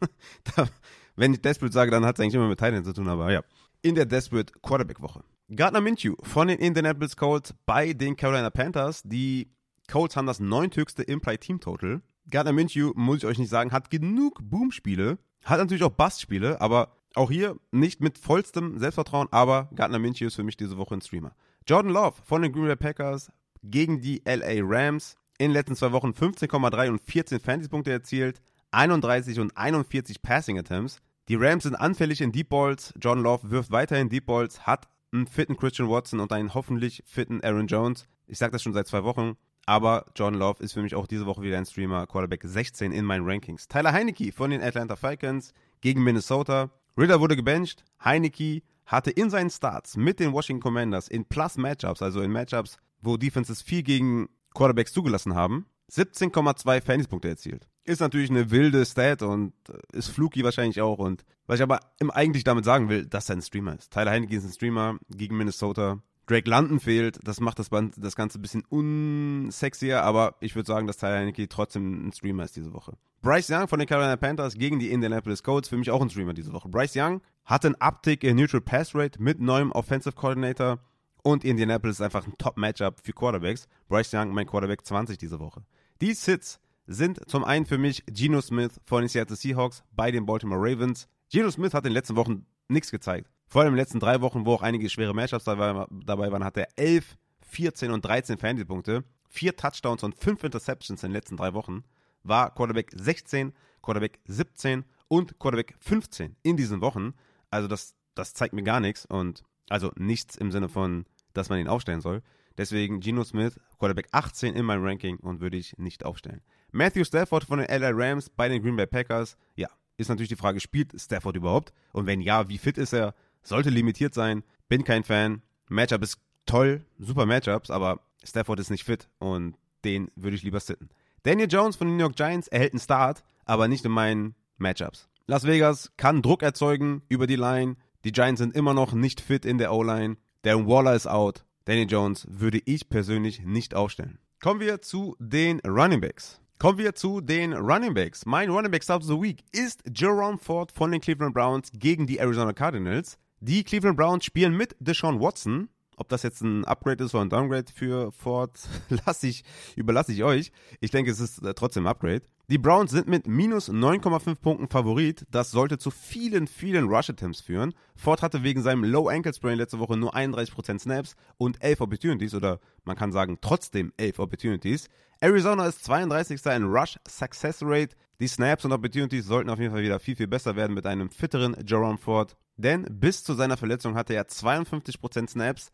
[0.56, 0.68] da,
[1.16, 3.32] wenn ich Desperate sage, dann hat es eigentlich immer mit Tight End zu tun, aber
[3.32, 3.42] ja.
[3.82, 5.24] In der Desperate Quarterback-Woche.
[5.54, 9.02] Gardner Minshew von den Indianapolis Colts bei den Carolina Panthers.
[9.04, 9.50] Die
[9.90, 12.02] Colts haben das neunthöchste Implied Team Total.
[12.30, 16.99] Gardner Minshew, muss ich euch nicht sagen, hat genug Boom-Spiele, hat natürlich auch Bust-Spiele, aber
[17.14, 21.00] auch hier nicht mit vollstem Selbstvertrauen, aber Gardner Minshew ist für mich diese Woche ein
[21.00, 21.34] Streamer.
[21.66, 23.30] Jordan Love von den Green Bay Packers
[23.62, 25.16] gegen die LA Rams.
[25.38, 28.40] In den letzten zwei Wochen 15,3 und 14 Fantasy-Punkte erzielt,
[28.72, 31.00] 31 und 41 Passing Attempts.
[31.28, 32.92] Die Rams sind anfällig in Deep Balls.
[33.00, 37.42] Jordan Love wirft weiterhin Deep Balls, hat einen fitten Christian Watson und einen hoffentlich fitten
[37.42, 38.06] Aaron Jones.
[38.26, 39.36] Ich sage das schon seit zwei Wochen.
[39.66, 43.04] Aber Jordan Love ist für mich auch diese Woche wieder ein Streamer, Quarterback 16 in
[43.04, 43.68] meinen Rankings.
[43.68, 46.70] Tyler Heinecke von den Atlanta Falcons gegen Minnesota.
[47.00, 47.82] Ritter wurde gebencht.
[48.04, 53.16] Heinecke hatte in seinen Starts mit den Washington Commanders in Plus-Matchups, also in Matchups, wo
[53.16, 57.68] Defenses viel gegen Quarterbacks zugelassen haben, 17,2 Fantasy-Punkte erzielt.
[57.84, 60.98] Ist natürlich eine wilde Stat und äh, ist fluky wahrscheinlich auch.
[60.98, 61.80] Und was ich aber
[62.10, 63.92] eigentlich damit sagen will, dass er ein Streamer ist.
[63.92, 66.00] Tyler Heinecke ist ein Streamer gegen Minnesota.
[66.30, 70.68] Drake London fehlt, das macht das, Band, das Ganze ein bisschen unsexier, aber ich würde
[70.68, 72.96] sagen, dass Tyler Heinecke trotzdem ein Streamer ist diese Woche.
[73.20, 76.32] Bryce Young von den Carolina Panthers gegen die Indianapolis Colts, für mich auch ein Streamer
[76.32, 76.68] diese Woche.
[76.68, 80.78] Bryce Young hatte einen Uptick in Neutral Pass Rate mit neuem Offensive Coordinator
[81.22, 83.66] und Indianapolis ist einfach ein Top-Matchup für Quarterbacks.
[83.88, 85.64] Bryce Young, mein Quarterback 20 diese Woche.
[86.00, 90.26] Die Sits sind zum einen für mich Geno Smith von den Seattle Seahawks bei den
[90.26, 91.08] Baltimore Ravens.
[91.30, 93.30] Geno Smith hat in den letzten Wochen nichts gezeigt.
[93.50, 96.56] Vor allem in den letzten drei Wochen, wo auch einige schwere Matchups dabei, waren, hat
[96.56, 101.52] er 11, 14 und 13 Fantasy-Punkte, vier Touchdowns und fünf Interceptions in den letzten drei
[101.52, 101.82] Wochen.
[102.22, 107.14] War Quarterback 16, Quarterback 17 und Quarterback 15 in diesen Wochen.
[107.50, 111.58] Also das, das zeigt mir gar nichts und also nichts im Sinne von, dass man
[111.58, 112.22] ihn aufstellen soll.
[112.56, 116.42] Deswegen Geno Smith, Quarterback 18 in meinem Ranking und würde ich nicht aufstellen.
[116.70, 119.36] Matthew Stafford von den LA Rams bei den Green Bay Packers.
[119.56, 121.72] Ja, ist natürlich die Frage, spielt Stafford überhaupt?
[121.92, 123.14] Und wenn ja, wie fit ist er?
[123.42, 124.42] Sollte limitiert sein.
[124.68, 125.42] Bin kein Fan.
[125.68, 130.60] Matchup ist toll, super Matchups, aber Stafford ist nicht fit und den würde ich lieber
[130.60, 130.90] sitten.
[131.22, 135.08] Daniel Jones von den New York Giants erhält einen Start, aber nicht in meinen Matchups.
[135.26, 137.76] Las Vegas kann Druck erzeugen über die Line.
[138.04, 140.16] Die Giants sind immer noch nicht fit in der O-Line.
[140.42, 141.44] Darren Waller ist out.
[141.66, 144.18] Daniel Jones würde ich persönlich nicht aufstellen.
[144.42, 146.40] Kommen wir zu den Running Backs.
[146.58, 148.26] Kommen wir zu den Running Backs.
[148.26, 152.06] Mein Running Back Start of the Week ist Jerome Ford von den Cleveland Browns gegen
[152.06, 153.18] die Arizona Cardinals.
[153.42, 155.70] Die Cleveland Browns spielen mit Deshaun Watson.
[155.96, 158.52] Ob das jetzt ein Upgrade ist oder ein Downgrade für Ford,
[159.06, 159.44] lasse ich,
[159.76, 160.52] überlasse ich euch.
[160.80, 162.20] Ich denke, es ist äh, trotzdem ein Upgrade.
[162.50, 165.24] Die Browns sind mit minus 9,5 Punkten Favorit.
[165.30, 167.72] Das sollte zu vielen, vielen Rush-Attempts führen.
[167.96, 172.34] Ford hatte wegen seinem Low Ankle Sprain letzte Woche nur 31% Snaps und 11 Opportunities
[172.34, 174.88] oder man kann sagen trotzdem 11 Opportunities.
[175.20, 176.44] Arizona ist 32.
[176.44, 177.96] in Rush Success Rate.
[178.20, 181.08] Die Snaps und Opportunities sollten auf jeden Fall wieder viel, viel besser werden mit einem
[181.08, 182.36] fitteren Jerome Ford.
[182.60, 185.72] Denn bis zu seiner Verletzung hatte er 52% Snaps,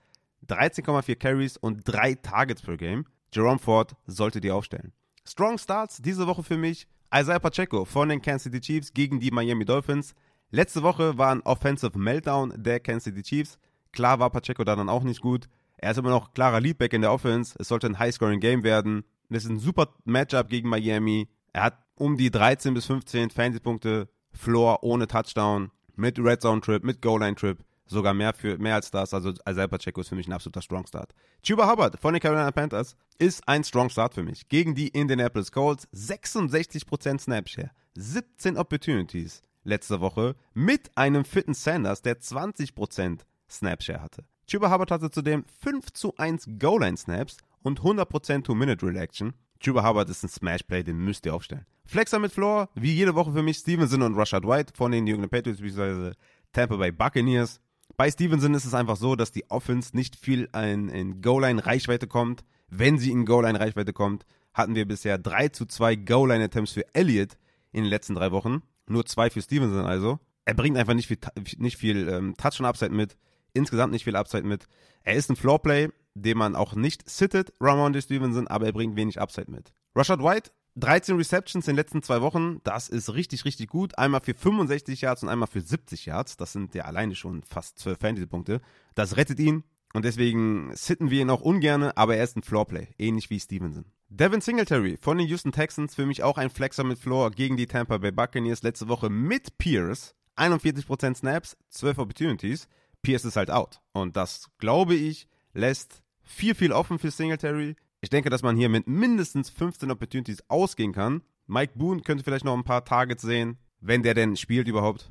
[0.48, 3.06] 13,4 Carries und 3 Targets per Game.
[3.32, 4.92] Jerome Ford sollte die aufstellen.
[5.26, 6.86] Strong Starts diese Woche für mich.
[7.12, 10.14] Isaiah Pacheco von den Kansas City Chiefs gegen die Miami Dolphins.
[10.52, 13.58] Letzte Woche war ein Offensive Meltdown der Kansas City Chiefs.
[13.90, 15.48] Klar war Pacheco da dann auch nicht gut.
[15.78, 17.56] Er ist immer noch klarer Leadback in der Offense.
[17.58, 19.04] Es sollte ein High-Scoring-Game werden.
[19.28, 21.28] Das ist ein super Matchup gegen Miami.
[21.52, 26.84] Er hat um die 13 bis 15 Fantasy-Punkte Floor ohne Touchdown mit Red Zone Trip,
[26.84, 29.14] mit Goal Line Trip, sogar mehr für mehr als das.
[29.14, 31.12] Also Isaiah Pacheco ist für mich ein absoluter Strong Start.
[31.42, 34.48] Chuba Hubbard von den Carolina Panthers ist ein Strong Start für mich.
[34.48, 42.20] Gegen die Indianapolis Colts 66% Snapshare, 17 Opportunities letzte Woche mit einem fitten Sanders, der
[42.20, 44.24] 20% Snapshare hatte.
[44.46, 49.34] Chuba Hubbard hatte zudem 5 zu 1 Goal Line Snaps und 100% Two-Minute Reaction.
[49.60, 51.66] Chuba Hubbard ist ein Smash-Play, den müsst ihr aufstellen.
[51.84, 55.12] Flexer mit Floor, wie jede Woche für mich Stevenson und Rashad White von den New
[55.12, 56.12] England Patriots bzw.
[56.52, 57.60] Tampa Bay Buccaneers.
[57.96, 62.44] Bei Stevenson ist es einfach so, dass die Offense nicht viel in, in Goal-Line-Reichweite kommt.
[62.68, 67.36] Wenn sie in Goal-Line-Reichweite kommt, hatten wir bisher 3 zu 2 Goal-Line-Attempts für Elliott
[67.72, 68.62] in den letzten drei Wochen.
[68.88, 70.18] Nur zwei für Stevenson also.
[70.44, 71.18] Er bringt einfach nicht viel,
[71.58, 73.16] nicht viel ähm, Touch und Upside mit.
[73.52, 74.66] Insgesamt nicht viel Upside mit.
[75.02, 79.20] Er ist ein Floorplay, den man auch nicht sittet, Ramondre Stevenson, aber er bringt wenig
[79.20, 79.72] Upside mit.
[79.94, 83.96] Rashad White, 13 Receptions in den letzten zwei Wochen, das ist richtig, richtig gut.
[83.98, 86.36] Einmal für 65 Yards und einmal für 70 Yards.
[86.36, 88.60] Das sind ja alleine schon fast 12 Fantasy-Punkte.
[88.94, 89.64] Das rettet ihn
[89.94, 93.86] und deswegen sitten wir ihn auch ungerne, aber er ist ein Floorplay, ähnlich wie Stevenson.
[94.08, 97.66] Devin Singletary von den Houston Texans, für mich auch ein Flexer mit Floor gegen die
[97.66, 100.14] Tampa Bay Buccaneers letzte Woche mit Pierce.
[100.36, 102.68] 41% Snaps, 12 Opportunities.
[103.02, 103.80] Pierce ist halt out.
[103.92, 107.76] Und das, glaube ich, lässt viel, viel offen für Singletary.
[108.00, 111.22] Ich denke, dass man hier mit mindestens 15 Opportunities ausgehen kann.
[111.46, 115.10] Mike Boone könnte vielleicht noch ein paar Targets sehen, wenn der denn spielt überhaupt.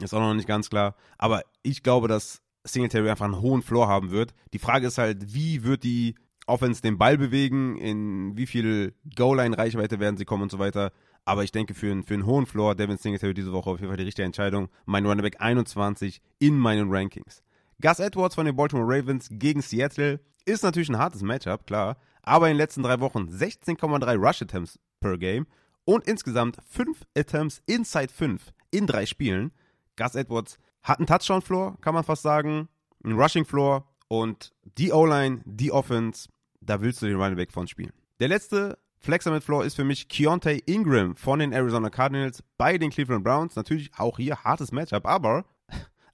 [0.00, 0.94] Ist auch noch nicht ganz klar.
[1.18, 4.34] Aber ich glaube, dass Singletary einfach einen hohen Floor haben wird.
[4.52, 6.14] Die Frage ist halt, wie wird die
[6.46, 10.92] Offense den Ball bewegen, in wie viel Goal-Line-Reichweite werden sie kommen und so weiter.
[11.24, 13.90] Aber ich denke, für einen, für einen hohen Floor, Devin Singletary diese Woche auf jeden
[13.90, 14.68] Fall die richtige Entscheidung.
[14.86, 17.42] Mein Running Back 21 in meinen Rankings.
[17.80, 21.96] Gus Edwards von den Baltimore Ravens gegen Seattle ist natürlich ein hartes Matchup, klar.
[22.22, 25.46] Aber in den letzten drei Wochen 16,3 Rush Attempts per Game
[25.84, 29.52] und insgesamt 5 Attempts inside 5 in drei Spielen.
[29.96, 32.68] Gus Edwards hat einen Touchdown-Floor, kann man fast sagen,
[33.04, 36.28] einen Rushing-Floor und die O-Line, die Offense,
[36.60, 37.92] da willst du den Running Back von spielen.
[38.20, 42.78] Der letzte Flexer mit Floor ist für mich Keontae Ingram von den Arizona Cardinals bei
[42.78, 43.56] den Cleveland Browns.
[43.56, 45.44] Natürlich auch hier hartes Matchup, aber,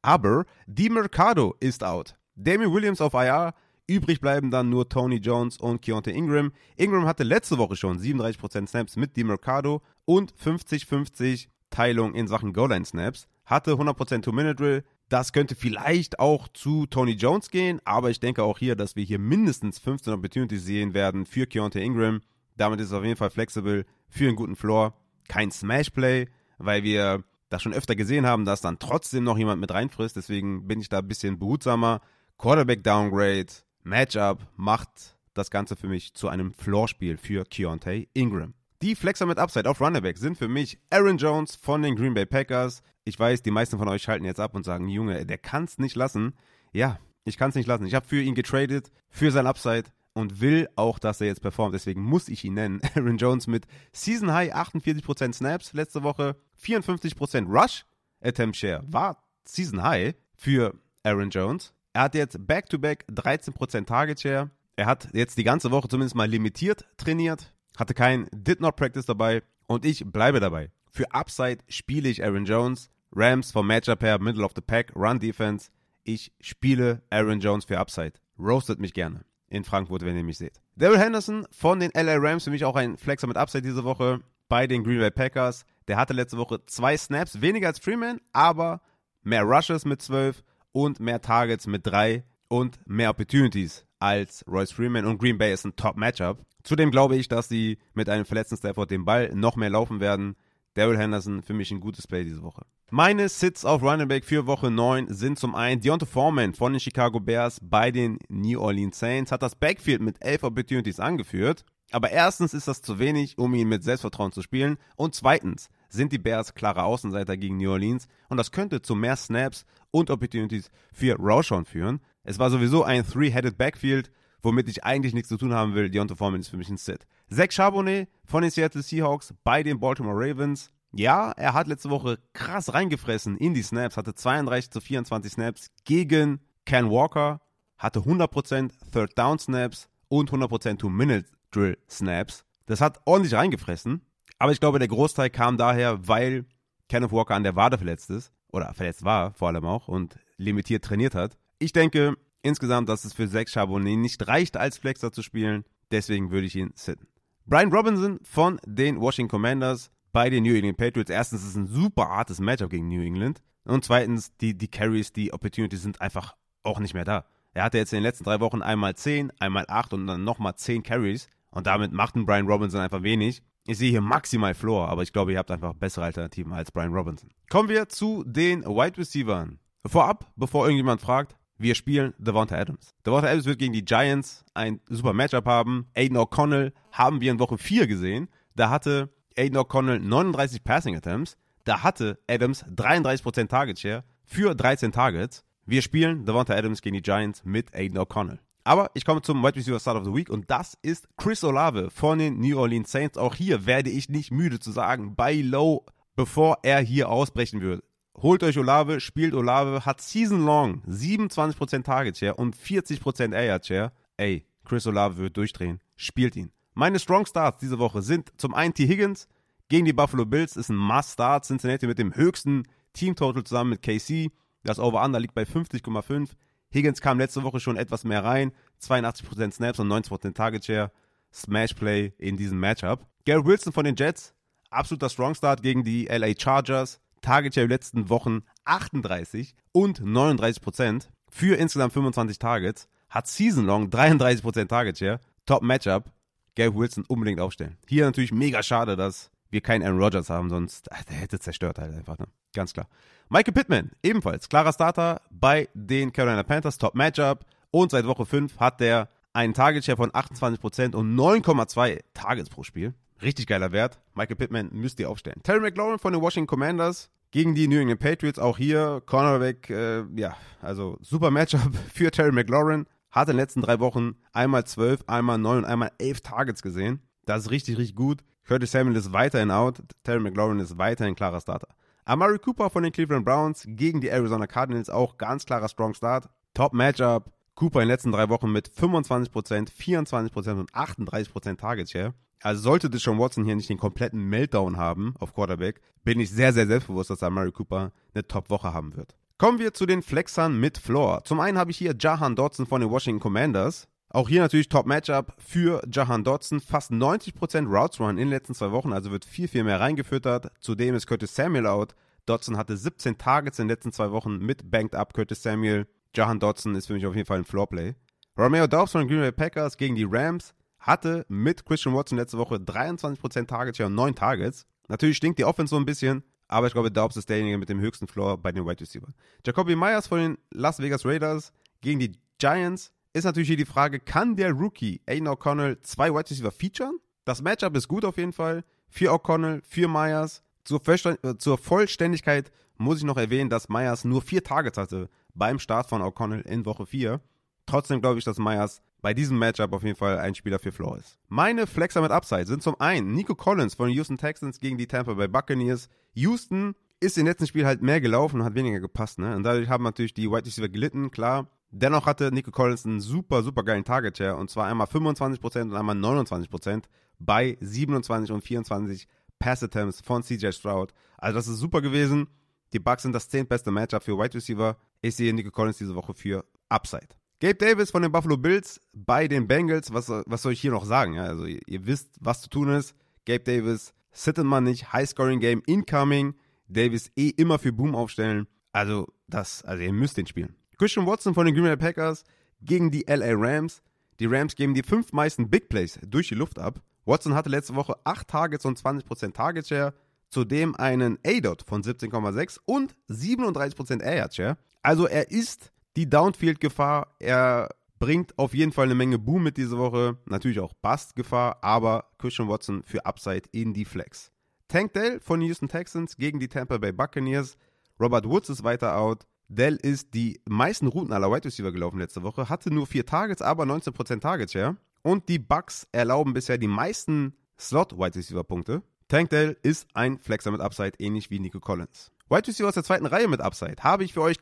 [0.03, 2.16] aber die Mercado ist out.
[2.35, 3.53] Damien Williams auf IR,
[3.89, 6.53] übrig bleiben dann nur Tony Jones und Keontae Ingram.
[6.76, 12.53] Ingram hatte letzte Woche schon 37% Snaps mit die Mercado und 50-50 Teilung in Sachen
[12.53, 13.26] Goal-Line-Snaps.
[13.45, 18.59] Hatte 100% Two-Minute-Drill, das könnte vielleicht auch zu Tony Jones gehen, aber ich denke auch
[18.59, 22.20] hier, dass wir hier mindestens 15 Opportunities sehen werden für Keontae Ingram.
[22.57, 24.93] Damit ist es auf jeden Fall flexibel für einen guten Floor.
[25.28, 26.26] Kein Smash-Play,
[26.59, 30.16] weil wir das schon öfter gesehen haben, dass dann trotzdem noch jemand mit reinfrisst.
[30.16, 32.03] Deswegen bin ich da ein bisschen behutsamer.
[32.36, 33.47] Quarterback Downgrade,
[33.89, 38.55] Matchup macht das Ganze für mich zu einem Floor-Spiel für Keontae Ingram.
[38.82, 42.26] Die Flexer mit Upside auf Runnerback sind für mich Aaron Jones von den Green Bay
[42.26, 42.82] Packers.
[43.05, 45.78] Ich weiß, die meisten von euch schalten jetzt ab und sagen, Junge, der kann es
[45.78, 46.34] nicht lassen.
[46.72, 47.86] Ja, ich kann es nicht lassen.
[47.86, 51.74] Ich habe für ihn getradet, für sein Upside und will auch, dass er jetzt performt.
[51.74, 52.80] Deswegen muss ich ihn nennen.
[52.95, 57.86] Aaron Jones mit Season High 48% Snaps letzte Woche, 54% Rush
[58.20, 61.72] Attempt Share war Season High für Aaron Jones.
[61.93, 64.51] Er hat jetzt Back-to-Back -back 13% Target Share.
[64.76, 69.07] Er hat jetzt die ganze Woche zumindest mal limitiert trainiert hatte kein Did Not Practice
[69.07, 70.70] dabei und ich bleibe dabei.
[70.91, 75.20] Für Upside spiele ich Aaron Jones, Rams vom Matchup her, Middle of the Pack, Run
[75.20, 75.70] Defense.
[76.03, 78.14] Ich spiele Aaron Jones für Upside.
[78.39, 80.61] Roastet mich gerne in Frankfurt, wenn ihr mich seht.
[80.76, 84.20] Daryl Henderson von den LA Rams, für mich auch ein Flexer mit Upside diese Woche
[84.49, 85.64] bei den Green Bay Packers.
[85.86, 88.80] Der hatte letzte Woche zwei Snaps, weniger als Freeman, aber
[89.22, 90.43] mehr Rushes mit 12
[90.79, 95.64] und mehr Targets mit 3 und mehr Opportunities als Royce Freeman und Green Bay ist
[95.64, 96.39] ein Top-Matchup.
[96.62, 100.37] Zudem glaube ich, dass sie mit einem verletzten Stafford den Ball noch mehr laufen werden.
[100.74, 102.64] Daryl Henderson für mich ein gutes Play diese Woche.
[102.91, 106.81] Meine Sits auf Running Back für Woche 9 sind zum einen Deontay Foreman von den
[106.81, 111.64] Chicago Bears bei den New Orleans Saints, hat das Backfield mit 11 Opportunities angeführt.
[111.91, 114.76] Aber erstens ist das zu wenig, um ihn mit Selbstvertrauen zu spielen.
[114.95, 118.09] Und zweitens sind die Bears klare Außenseiter gegen New Orleans.
[118.29, 122.01] Und das könnte zu mehr Snaps und Opportunities für Roshan führen.
[122.24, 124.11] Es war sowieso ein Three-Headed Backfield
[124.43, 125.91] womit ich eigentlich nichts zu tun haben will.
[125.91, 127.07] Deontay Foreman ist für mich ein Sit.
[127.30, 130.70] Zach Charbonnet von den Seattle Seahawks bei den Baltimore Ravens.
[130.93, 135.70] Ja, er hat letzte Woche krass reingefressen in die Snaps, hatte 32 zu 24 Snaps
[135.84, 137.43] gegen Ken Walker,
[137.76, 142.45] hatte 100% Third Down Snaps und 100% Two-Minute Drill Snaps.
[142.64, 144.01] Das hat ordentlich reingefressen,
[144.39, 146.47] aber ich glaube, der Großteil kam daher, weil
[146.89, 150.85] Kenneth Walker an der Wade verletzt ist, oder verletzt war vor allem auch und limitiert
[150.85, 151.37] trainiert hat.
[151.59, 155.65] Ich denke, insgesamt, dass es für Zach Charbonnet nicht reicht, als Flexer zu spielen.
[155.91, 157.09] Deswegen würde ich ihn sitten.
[157.47, 161.11] Brian Robinson von den Washington Commanders bei den New England Patriots.
[161.11, 163.43] Erstens ist es ein super hartes Matchup gegen New England.
[163.65, 167.25] Und zweitens, die, die Carries, die Opportunities sind einfach auch nicht mehr da.
[167.55, 170.57] Er hatte jetzt in den letzten drei Wochen einmal 10, einmal 8 und dann nochmal
[170.57, 171.29] 10 Carries.
[171.51, 173.43] Und damit macht ein Brian Robinson einfach wenig.
[173.69, 176.95] Ich sehe hier maximal Floor, aber ich glaube, ihr habt einfach bessere Alternativen als Brian
[176.95, 177.29] Robinson.
[177.51, 179.51] Kommen wir zu den Wide Receivers.
[179.85, 182.95] Vorab, bevor irgendjemand fragt, wir spielen Devonta Adams.
[183.05, 185.87] Devonta Adams wird gegen die Giants ein super Matchup haben.
[185.95, 188.29] Aiden O'Connell haben wir in Woche 4 gesehen.
[188.57, 191.37] Da hatte Aiden O'Connell 39 Passing Attempts.
[191.64, 195.45] Da hatte Adams 33% Target Share für 13 Targets.
[195.66, 198.39] Wir spielen Devonta Adams gegen die Giants mit Aiden O'Connell.
[198.69, 201.91] Aber ich komme zum Wide Receiver Start of the Week und das ist Chris Olave
[201.91, 203.16] von den New Orleans Saints.
[203.16, 207.83] Auch hier werde ich nicht müde zu sagen, bei Low, bevor er hier ausbrechen wird
[208.23, 213.93] holt euch Olave, spielt Olave, hat Season Long 27% Target Share und 40% Air Share.
[214.16, 215.81] ey, Chris Olave wird durchdrehen.
[215.97, 216.51] Spielt ihn.
[216.75, 218.87] Meine Strong Starts diese Woche sind zum einen T.
[218.87, 219.29] Higgins
[219.69, 221.45] gegen die Buffalo Bills, ist ein Must-Start.
[221.45, 224.31] Cincinnati mit dem höchsten Team-Total zusammen mit KC.
[224.62, 226.31] Das Over-Under liegt bei 50,5.
[226.73, 228.53] Higgins kam letzte Woche schon etwas mehr rein.
[228.83, 230.91] 82% Snaps und 90% Target Share.
[231.33, 233.07] Smash Play in diesem Matchup.
[233.25, 234.35] Garrett Wilson von den Jets,
[234.71, 237.01] absoluter Strong Start gegen die LA Chargers.
[237.21, 242.89] Target Share in den letzten Wochen 38 und 39% für insgesamt 25 Targets.
[243.09, 245.21] Hat Season Long 33% Target Share.
[245.47, 246.12] Top Matchup.
[246.55, 247.77] Garrett Wilson unbedingt aufstellen.
[247.87, 251.79] Hier natürlich mega schade, dass wir keinen Aaron Rodgers haben, sonst ach, der hätte zerstört
[251.79, 252.27] halt einfach, ne?
[252.55, 252.89] Ganz klar.
[253.29, 257.45] Michael Pittman, ebenfalls klarer Starter bei den Carolina Panthers, Top Matchup.
[257.71, 262.63] Und seit Woche 5 hat der einen Target Share von 28% und 9,2 Targets pro
[262.63, 262.95] Spiel.
[263.21, 263.99] Richtig geiler Wert.
[264.15, 265.43] Michael Pittman müsst ihr aufstellen.
[265.43, 268.39] Terry McLaurin von den Washington Commanders gegen die New England Patriots.
[268.39, 271.61] Auch hier Cornerback, äh, ja, also super Matchup
[271.93, 272.87] für Terry McLaurin.
[273.11, 277.01] Hat in den letzten drei Wochen einmal 12, einmal 9 und einmal 11 Targets gesehen.
[277.29, 278.24] Das ist richtig, richtig gut.
[278.47, 279.83] Curtis Samuel ist weiterhin out.
[280.03, 281.68] Terry McLaurin ist weiterhin klarer Starter.
[282.07, 286.31] Amari Cooper von den Cleveland Browns gegen die Arizona Cardinals auch ganz klarer Strong Start.
[286.55, 287.31] Top Matchup.
[287.55, 292.14] Cooper in den letzten drei Wochen mit 25%, 24% und 38% Target Share.
[292.41, 296.55] Also sollte Deshaun Watson hier nicht den kompletten Meltdown haben auf Quarterback, bin ich sehr,
[296.55, 299.16] sehr selbstbewusst, dass Amari Cooper eine Top-Woche haben wird.
[299.37, 301.24] Kommen wir zu den Flexern mit Floor.
[301.24, 303.87] Zum einen habe ich hier Jahan Dodson von den Washington Commanders.
[304.11, 306.61] Auch hier natürlich Top-Matchup für Jahan Dodson.
[306.61, 310.51] Fast 90% Routes Run in den letzten zwei Wochen, also wird viel, viel mehr reingefüttert.
[310.61, 311.95] Zudem ist Curtis Samuel out.
[312.25, 315.87] Dodson hatte 17 Targets in den letzten zwei Wochen mit Banked Up Curtis Samuel.
[316.15, 317.95] Jahan Dodson ist für mich auf jeden Fall ein Floorplay.
[318.39, 322.39] Romeo Dobbs von den Green Bay Packers gegen die Rams hatte mit Christian Watson letzte
[322.39, 324.65] Woche 23% Target Share und 9 Targets.
[324.89, 327.81] Natürlich stinkt die Offense so ein bisschen, aber ich glaube, Dobbs ist derjenige mit dem
[327.81, 329.09] höchsten Floor bei den Wide Receiver.
[329.45, 334.01] Jacoby Myers von den Las Vegas Raiders gegen die Giants ist natürlich hier die Frage,
[334.01, 336.99] kann der Rookie Aiden O'Connell zwei Wide Receiver featuren?
[337.25, 338.65] Das Matchup ist gut auf jeden Fall.
[338.89, 340.43] Für O'Connell, für Myers.
[340.65, 345.59] Zur, äh, zur Vollständigkeit muss ich noch erwähnen, dass Myers nur vier Targets hatte beim
[345.59, 347.21] Start von O'Connell in Woche 4.
[347.67, 350.99] Trotzdem glaube ich, dass Myers bei diesem Matchup auf jeden Fall ein Spieler für Floor
[350.99, 351.19] ist.
[351.29, 354.87] Meine Flexer mit Upside sind zum einen Nico Collins von den Houston Texans gegen die
[354.87, 355.89] Tampa Bay Buccaneers.
[356.15, 359.37] Houston ist im letzten Spiel halt mehr gelaufen und hat weniger gepasst, ne?
[359.37, 361.49] Und dadurch haben natürlich die White Receiver gelitten, klar.
[361.71, 365.75] Dennoch hatte Nico Collins einen super, super geilen Target Share und zwar einmal 25% und
[365.75, 366.85] einmal 29%
[367.19, 369.07] bei 27 und 24
[369.39, 370.93] Pass Attempts von CJ Stroud.
[371.16, 372.29] Also das ist super gewesen.
[372.73, 373.47] Die Bucks sind das 10.
[373.47, 374.77] beste Matchup für Wide Receiver.
[375.01, 377.09] Ich sehe Nico Collins diese Woche für Upside.
[377.41, 379.93] Gabe Davis von den Buffalo Bills bei den Bengals.
[379.93, 381.14] Was, was soll ich hier noch sagen?
[381.14, 382.97] Ja, also ihr, ihr, wisst, was zu tun ist.
[383.27, 386.35] Gabe Davis, sitten man nicht, High-Scoring-Game, incoming.
[386.66, 388.49] Davis eh immer für Boom aufstellen.
[388.73, 390.58] Also, das, also ihr müsst den spielen.
[390.79, 392.22] Christian Watson von den Green Bay Packers
[392.62, 393.83] gegen die LA Rams.
[394.20, 396.81] Die Rams geben die fünf meisten Big Plays durch die Luft ab.
[397.05, 399.95] Watson hatte letzte Woche 8 Targets und 20% Target Share,
[400.31, 404.59] zudem einen A-Dot von 17,6 und 37% Air Share.
[404.83, 407.16] Also er ist die Downfield-Gefahr.
[407.18, 410.18] Er bringt auf jeden Fall eine Menge Boom mit diese Woche.
[410.26, 414.31] Natürlich auch Bust-Gefahr, aber Christian Watson für Upside in die Flex.
[414.68, 417.57] Tank Dell von Houston Texans gegen die Tampa Bay Buccaneers.
[417.99, 419.26] Robert Woods ist weiter out.
[419.49, 423.43] Dell ist die meisten Routen aller Wide Receiver gelaufen letzte Woche, hatte nur vier Targets,
[423.43, 424.77] aber 19% Target Share.
[425.03, 428.83] Und die Bucks erlauben bisher die meisten Slot-Wide Receiver-Punkte.
[429.09, 432.13] Tank Dell ist ein Flexer mit Upside, ähnlich wie Nico Collins.
[432.29, 434.37] Wide Receiver aus der zweiten Reihe mit Upside habe ich für euch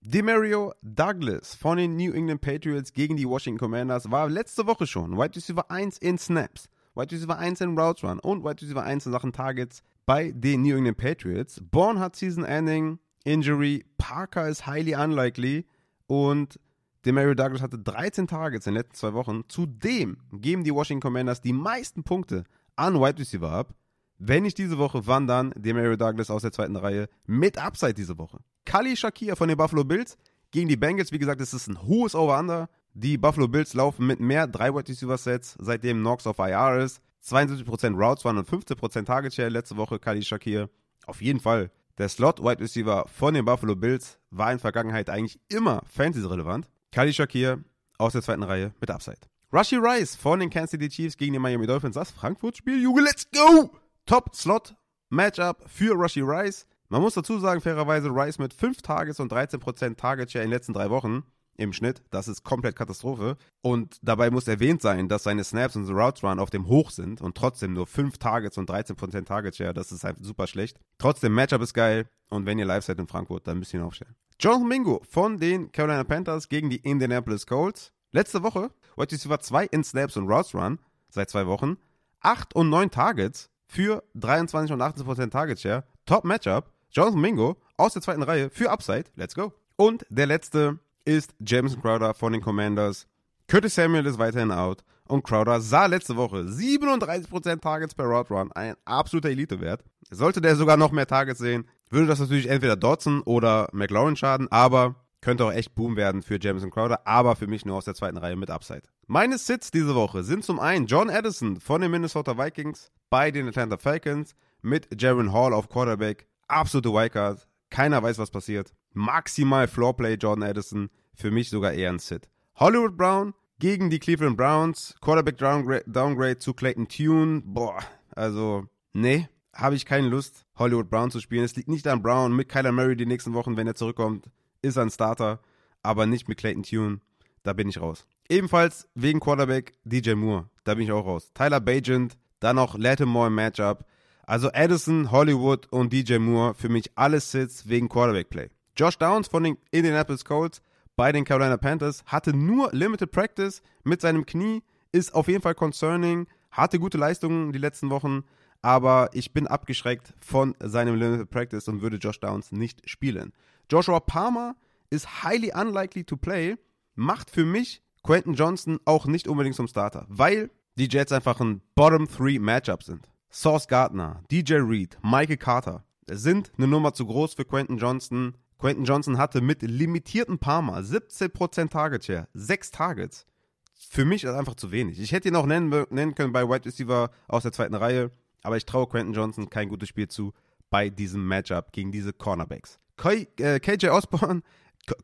[0.00, 5.16] Demario Douglas von den New England Patriots gegen die Washington Commanders war letzte Woche schon
[5.16, 9.06] Wide Receiver 1 in Snaps, Wide Receiver 1 in Routes Run und Wide Receiver 1
[9.06, 11.60] in Sachen Targets bei den New England Patriots.
[11.70, 15.66] Bourne hat Season Ending, Injury, Parker ist highly unlikely
[16.06, 16.58] und
[17.04, 19.42] Demario Douglas hatte 13 Targets in den letzten zwei Wochen.
[19.48, 22.44] Zudem geben die Washington Commanders die meisten Punkte
[22.76, 23.74] an Wide Receiver ab.
[24.18, 28.18] Wenn nicht diese Woche, wann dann Demario Douglas aus der zweiten Reihe mit Upside diese
[28.18, 28.38] Woche.
[28.64, 30.16] Kali Shakir von den Buffalo Bills
[30.52, 31.10] gegen die Bengals.
[31.10, 32.68] Wie gesagt, es ist ein hohes Over-Under.
[32.94, 37.00] Die Buffalo Bills laufen mit mehr 3 Wide Receiver Sets, seitdem Knox auf IR ist.
[37.24, 40.68] 72% Routes waren und 15% Target Share letzte Woche Kali Shakir.
[41.06, 41.70] Auf jeden Fall.
[41.98, 46.70] Der Slot Wide Receiver von den Buffalo Bills war in Vergangenheit eigentlich immer Fantasy-relevant.
[46.90, 47.62] Kali Shakir
[47.98, 49.18] aus der zweiten Reihe mit Upside.
[49.52, 51.94] Rushy Rice von den Kansas City Chiefs gegen die Miami Dolphins.
[51.94, 53.70] Das Frankfurt-Spiel, Junge, let's go!
[54.06, 56.66] Top-Slot-Matchup für Rushy Rice.
[56.88, 60.56] Man muss dazu sagen, fairerweise, Rice mit 5 Targets und 13% Target Share in den
[60.56, 61.24] letzten drei Wochen
[61.56, 62.02] im Schnitt.
[62.10, 63.36] Das ist komplett Katastrophe.
[63.60, 67.20] Und dabei muss erwähnt sein, dass seine Snaps und Routes Run auf dem Hoch sind
[67.20, 69.74] und trotzdem nur 5 Targets und 13% Target Share.
[69.74, 70.78] Das ist halt super schlecht.
[70.98, 72.06] Trotzdem, Matchup ist geil.
[72.30, 74.14] Und wenn ihr live seid in Frankfurt, dann müsst ihr ihn aufstellen.
[74.40, 77.92] Jonathan Mingo von den Carolina Panthers gegen die Indianapolis Colts.
[78.10, 80.78] Letzte Woche, Wide Receiver 2 in Snaps und Routes Run,
[81.08, 81.76] seit zwei Wochen,
[82.20, 85.84] 8 und 9 Targets für 23 und 18% Target Share.
[86.06, 89.04] Top Matchup, Jonathan Mingo aus der zweiten Reihe für Upside.
[89.14, 89.52] Let's go.
[89.76, 93.06] Und der letzte ist Jameson Crowder von den Commanders.
[93.48, 94.84] Curtis Samuel ist weiterhin out.
[95.08, 99.84] Und Crowder sah letzte Woche 37% Targets per Route Run, ein absoluter Elite-Wert.
[100.10, 104.50] Sollte der sogar noch mehr Targets sehen, würde das natürlich entweder Dodson oder McLaurin schaden,
[104.50, 107.94] aber könnte auch echt Boom werden für Jameson Crowder, aber für mich nur aus der
[107.94, 108.82] zweiten Reihe mit Upside.
[109.06, 113.48] Meine Sits diese Woche sind zum einen John Addison von den Minnesota Vikings bei den
[113.48, 116.26] Atlanta Falcons mit Jaron Hall auf Quarterback.
[116.48, 117.46] Absolute Wildcard.
[117.70, 118.72] Keiner weiß, was passiert.
[118.94, 120.90] Maximal Floorplay Jordan Addison.
[121.14, 122.28] Für mich sogar eher ein Sit.
[122.56, 124.94] Hollywood Brown gegen die Cleveland Browns.
[125.00, 127.42] Quarterback Downgrade, Downgrade zu Clayton Tune.
[127.44, 127.78] Boah,
[128.10, 131.44] also, nee, habe ich keine Lust, Hollywood Brown zu spielen.
[131.44, 132.34] Es liegt nicht an Brown.
[132.34, 134.30] Mit Kyler Murray die nächsten Wochen, wenn er zurückkommt,
[134.62, 135.40] ist er ein Starter.
[135.82, 137.00] Aber nicht mit Clayton Tune.
[137.42, 138.06] Da bin ich raus.
[138.28, 140.48] Ebenfalls wegen Quarterback DJ Moore.
[140.64, 141.30] Da bin ich auch raus.
[141.34, 143.84] Tyler Bajent, dann noch Lattimore im Matchup.
[144.24, 148.48] Also Addison, Hollywood und DJ Moore für mich alles Sits wegen Quarterback Play.
[148.76, 150.62] Josh Downs von den Indianapolis Colts
[150.96, 154.62] bei den Carolina Panthers hatte nur Limited Practice mit seinem Knie,
[154.92, 158.24] ist auf jeden Fall concerning, hatte gute Leistungen die letzten Wochen,
[158.60, 163.32] aber ich bin abgeschreckt von seinem Limited Practice und würde Josh Downs nicht spielen.
[163.70, 164.54] Joshua Palmer
[164.90, 166.56] ist highly unlikely to play,
[166.94, 171.62] macht für mich Quentin Johnson auch nicht unbedingt zum Starter, weil die Jets einfach ein
[171.74, 173.08] Bottom 3 Matchup sind.
[173.30, 178.34] Sauce Gardner, DJ Reed, Michael Carter sind eine Nummer zu groß für Quentin Johnson.
[178.62, 183.26] Quentin Johnson hatte mit limitierten Parma 17% Target Share, 6 Targets.
[183.74, 185.00] Für mich ist einfach zu wenig.
[185.00, 188.12] Ich hätte ihn auch nennen, nennen können bei Wide Receiver aus der zweiten Reihe,
[188.44, 190.32] aber ich traue Quentin Johnson kein gutes Spiel zu
[190.70, 192.78] bei diesem Matchup gegen diese Cornerbacks.
[192.98, 194.42] KJ äh, Osborne,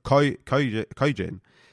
[0.05, 0.35] KJ,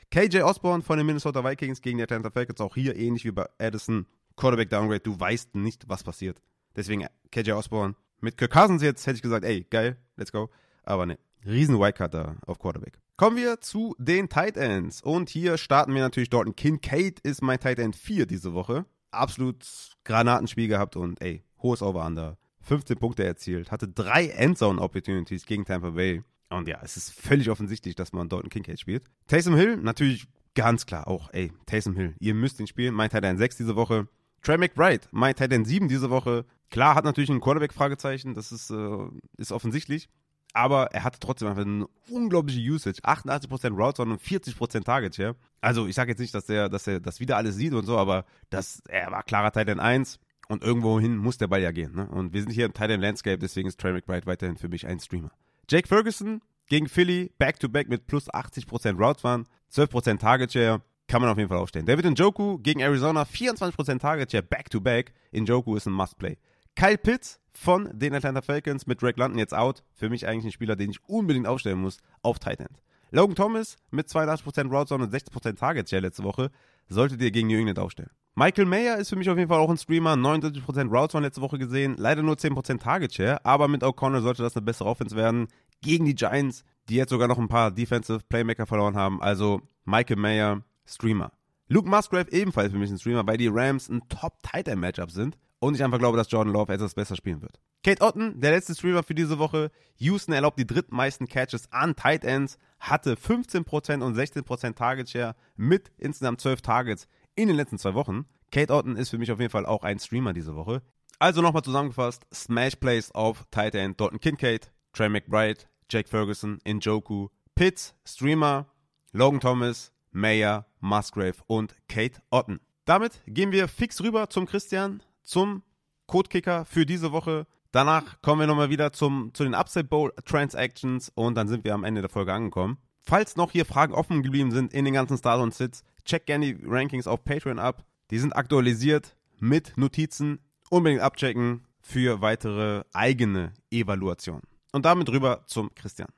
[0.09, 3.45] KJ Osborne von den Minnesota Vikings gegen die Atlanta Falcons, auch hier ähnlich wie bei
[3.59, 6.41] Addison, Quarterback Downgrade, du weißt nicht, was passiert.
[6.75, 7.93] Deswegen KJ Osborne.
[8.21, 10.49] Mit Kirk Cousins jetzt hätte ich gesagt, ey, geil, let's go.
[10.83, 12.15] Aber ne, riesen Wildcard
[12.47, 12.99] auf Quarterback.
[13.17, 15.01] Kommen wir zu den Tight Ends.
[15.01, 16.55] Und hier starten wir natürlich dort.
[16.57, 18.85] Kincaid ist mein Tight End 4 diese Woche.
[19.11, 19.65] Absolut
[20.03, 22.37] Granatenspiel gehabt und ey, hohes Over-Under.
[22.61, 26.23] 15 Punkte erzielt, hatte drei Endzone-Opportunities gegen Tampa Bay.
[26.49, 29.03] Und ja, es ist völlig offensichtlich, dass man einen Kincaid spielt.
[29.27, 32.93] Taysom Hill, natürlich ganz klar auch, ey, Taysom Hill, ihr müsst ihn spielen.
[32.93, 34.07] Mein Tight End 6 diese Woche.
[34.41, 36.45] Trey McBride, mein Tight End 7 diese Woche.
[36.69, 40.09] Klar, hat natürlich ein Quarterback-Fragezeichen, das ist, äh, ist offensichtlich.
[40.55, 43.01] Aber er hatte trotzdem einfach eine unglaubliche Usage.
[43.03, 45.35] 88% Routes und 40% Target Share.
[45.59, 47.97] Also ich sage jetzt nicht, dass er, dass er das wieder alles sieht und so,
[47.97, 51.93] aber das, er war klarer Tight End 1 und irgendwohin muss der Ball ja gehen.
[51.93, 52.07] Ne?
[52.07, 54.87] Und wir sind hier im Tight End Landscape, deswegen ist Trey McBride weiterhin für mich
[54.87, 55.31] ein Streamer.
[55.69, 61.21] Jake Ferguson gegen Philly, Back-to-Back -back mit plus 80% Routes waren, 12% Target Share kann
[61.21, 61.85] man auf jeden Fall aufstellen.
[61.85, 65.13] David Njoku gegen Arizona, 24% Target Share back-to-back.
[65.33, 66.37] Njoku ist ein Must-Play.
[66.75, 69.83] Kyle Pitts von den Atlanta Falcons mit Drake London jetzt out.
[69.93, 72.81] Für mich eigentlich ein Spieler, den ich unbedingt aufstellen muss auf Tight End.
[73.11, 76.51] Logan Thomas mit 82% Route und 60% Target Share letzte Woche
[76.89, 78.09] solltet ihr gegen New England aufstellen.
[78.35, 80.13] Michael Mayer ist für mich auf jeden Fall auch ein Streamer.
[80.13, 81.95] 79% Route Zone letzte Woche gesehen.
[81.97, 83.45] Leider nur 10% Target Share.
[83.45, 85.47] Aber mit O'Connell sollte das eine bessere Offense werden.
[85.81, 89.21] Gegen die Giants, die jetzt sogar noch ein paar Defensive Playmaker verloren haben.
[89.21, 91.31] Also Michael Mayer Streamer.
[91.69, 95.83] Luke Musgrave ebenfalls für mich ein Streamer, weil die Rams ein Top-Tight-End-Matchup sind und ich
[95.83, 97.59] einfach glaube, dass Jordan Love etwas besser spielen wird.
[97.83, 99.71] Kate Otten, der letzte Streamer für diese Woche.
[99.97, 105.91] Houston erlaubt die drittmeisten Catches an Tight Ends, hatte 15% und 16% Target Share mit
[105.97, 108.25] insgesamt 12 Targets in den letzten zwei Wochen.
[108.51, 110.81] Kate Otten ist für mich auf jeden Fall auch ein Streamer diese Woche.
[111.19, 117.29] Also nochmal zusammengefasst: Smash Plays auf Tight End, Dalton Kincaid, Trey McBride, Jake Ferguson, Njoku,
[117.55, 118.67] Pitts, Streamer,
[119.11, 122.59] Logan Thomas, Mayer, Musgrave und Kate Otten.
[122.85, 125.63] Damit gehen wir fix rüber zum Christian, zum
[126.07, 127.47] Codekicker für diese Woche.
[127.71, 131.73] Danach kommen wir nochmal wieder zum, zu den Upside Bowl Transactions und dann sind wir
[131.73, 132.77] am Ende der Folge angekommen.
[133.01, 136.53] Falls noch hier Fragen offen geblieben sind in den ganzen Stars und Sits, check gerne
[136.53, 137.83] die Rankings auf Patreon ab.
[138.11, 140.39] Die sind aktualisiert mit Notizen.
[140.69, 144.41] Unbedingt abchecken für weitere eigene Evaluationen.
[144.71, 146.09] Und damit rüber zum Christian.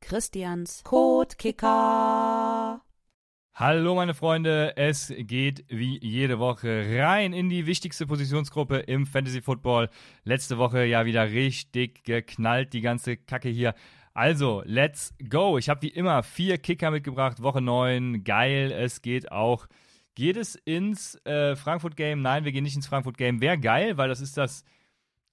[0.00, 2.49] Christians Codekicker.
[3.52, 9.42] Hallo meine Freunde, es geht wie jede Woche rein in die wichtigste Positionsgruppe im Fantasy
[9.42, 9.90] Football.
[10.24, 13.74] Letzte Woche ja wieder richtig geknallt, die ganze Kacke hier.
[14.14, 15.58] Also, let's go.
[15.58, 18.24] Ich habe wie immer vier Kicker mitgebracht, Woche 9.
[18.24, 19.66] Geil, es geht auch.
[20.14, 22.22] Geht es ins äh, Frankfurt Game?
[22.22, 23.42] Nein, wir gehen nicht ins Frankfurt Game.
[23.42, 24.64] Wäre geil, weil das ist das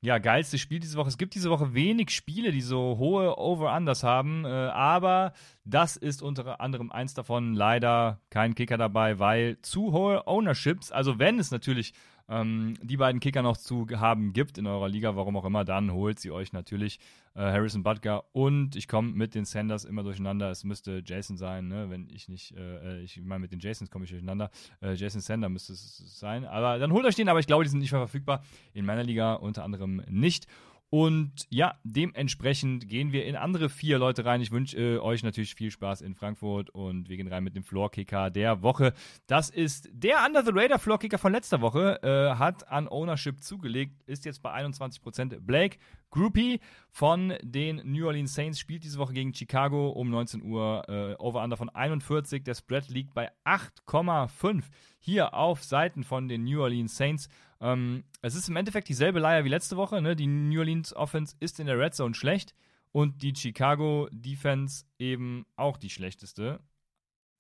[0.01, 1.09] ja, geilste Spiel diese Woche.
[1.09, 5.33] Es gibt diese Woche wenig Spiele, die so hohe Over-Unders haben, äh, aber
[5.65, 7.53] das ist unter anderem eins davon.
[7.53, 11.93] Leider kein Kicker dabei, weil zu hohe Ownerships, also wenn es natürlich
[12.30, 15.91] ähm, die beiden Kicker noch zu haben gibt in eurer Liga, warum auch immer, dann
[15.91, 16.99] holt sie euch natürlich
[17.36, 20.49] äh, Harrison Butker und ich komme mit den Sanders immer durcheinander.
[20.49, 21.89] Es müsste Jason sein, ne?
[21.89, 24.49] wenn ich nicht, äh, äh ich meine, mit den Jasons komme ich durcheinander.
[24.82, 27.69] Äh, Jason Sander müsste es sein, aber dann holt euch den, aber ich glaube, die
[27.69, 28.43] sind nicht mehr verfügbar.
[28.73, 30.47] In meiner Liga unter anderem nicht.
[30.89, 34.39] Und ja, dementsprechend gehen wir in andere vier Leute rein.
[34.39, 37.63] Ich wünsche äh, euch natürlich viel Spaß in Frankfurt und wir gehen rein mit dem
[37.63, 38.93] Floorkicker der Woche.
[39.27, 44.01] Das ist der Under the Radar Floorkicker von letzter Woche, äh, hat an Ownership zugelegt,
[44.05, 45.41] ist jetzt bei 21%.
[45.41, 45.77] Blake
[46.09, 51.15] Groupie von den New Orleans Saints spielt diese Woche gegen Chicago um 19 Uhr äh,
[51.21, 52.45] Over-Under von 41.
[52.45, 54.63] Der Spread liegt bei 8,5
[54.99, 57.27] hier auf Seiten von den New Orleans Saints.
[57.60, 60.01] Ähm, es ist im Endeffekt dieselbe Leier wie letzte Woche.
[60.01, 60.16] Ne?
[60.16, 62.53] Die New Orleans Offense ist in der Red Zone schlecht
[62.91, 66.60] und die Chicago Defense eben auch die schlechteste.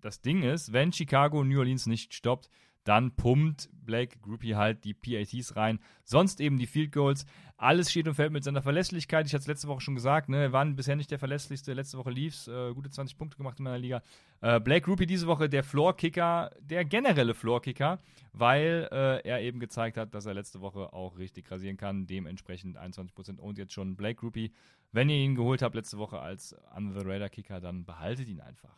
[0.01, 2.49] Das Ding ist, wenn Chicago New Orleans nicht stoppt,
[2.87, 5.79] dann pumpt Blake Groupie halt die PATs rein.
[6.03, 7.25] Sonst eben die Field Goals.
[7.57, 9.25] Alles steht und fällt mit seiner Verlässlichkeit.
[9.25, 11.73] Ich hatte es letzte Woche schon gesagt, ne, waren bisher nicht der verlässlichste.
[11.73, 14.03] Letzte Woche lief's, äh, gute 20 Punkte gemacht in meiner Liga.
[14.41, 17.99] Äh, Blake Groupie diese Woche der Floor-Kicker, der generelle Floor-Kicker,
[18.33, 22.05] weil äh, er eben gezeigt hat, dass er letzte Woche auch richtig rasieren kann.
[22.05, 24.53] Dementsprechend 21% und jetzt schon Blake Groupie.
[24.91, 28.39] Wenn ihr ihn geholt habt letzte Woche als Under the Radar Kicker, dann behaltet ihn
[28.39, 28.77] einfach.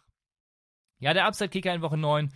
[1.00, 2.30] Ja, der Upside-Kicker in Woche 9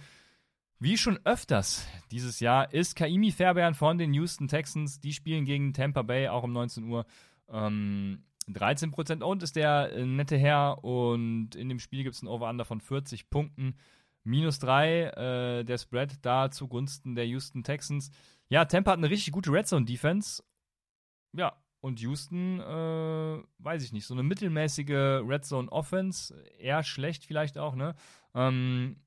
[0.84, 5.00] wie schon öfters dieses Jahr ist Kaimi Fairbairn von den Houston Texans.
[5.00, 7.06] Die spielen gegen Tampa Bay auch um 19 Uhr.
[7.48, 12.28] Ähm, 13% und ist der äh, nette Herr und in dem Spiel gibt es ein
[12.28, 13.78] Over-Under von 40 Punkten.
[14.26, 18.12] Minus 3 äh, der Spread da zugunsten der Houston Texans.
[18.50, 20.44] Ja, Tampa hat eine richtig gute Red Zone Defense.
[21.32, 27.26] Ja, und Houston, äh, weiß ich nicht, so eine mittelmäßige Red Zone Offense, eher schlecht
[27.26, 27.96] vielleicht auch, ne?
[28.36, 28.98] Ähm,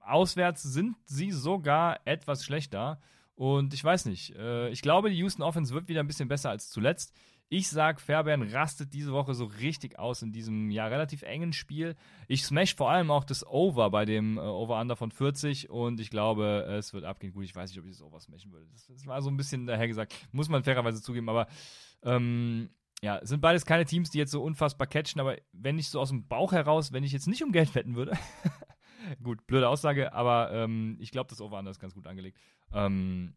[0.00, 3.00] Auswärts sind sie sogar etwas schlechter.
[3.34, 4.34] Und ich weiß nicht.
[4.36, 7.14] Äh, ich glaube, die Houston Offense wird wieder ein bisschen besser als zuletzt.
[7.52, 11.96] Ich sag, Fairbairn rastet diese Woche so richtig aus in diesem ja relativ engen Spiel.
[12.28, 16.10] Ich smash vor allem auch das Over bei dem äh, Over-Under von 40 und ich
[16.10, 17.32] glaube, es wird abgehen.
[17.32, 18.66] Gut, ich weiß nicht, ob ich das Over smashen würde.
[18.70, 20.14] Das, war so ein bisschen daher gesagt.
[20.30, 21.48] Muss man fairerweise zugeben, aber
[22.04, 22.70] ähm,
[23.02, 26.10] ja, sind beides keine Teams, die jetzt so unfassbar catchen, aber wenn ich so aus
[26.10, 28.12] dem Bauch heraus, wenn ich jetzt nicht um Geld wetten würde,
[29.22, 32.38] Gut, blöde Aussage, aber ähm, ich glaube, das Over-Under ist ganz gut angelegt.
[32.72, 33.34] Ähm,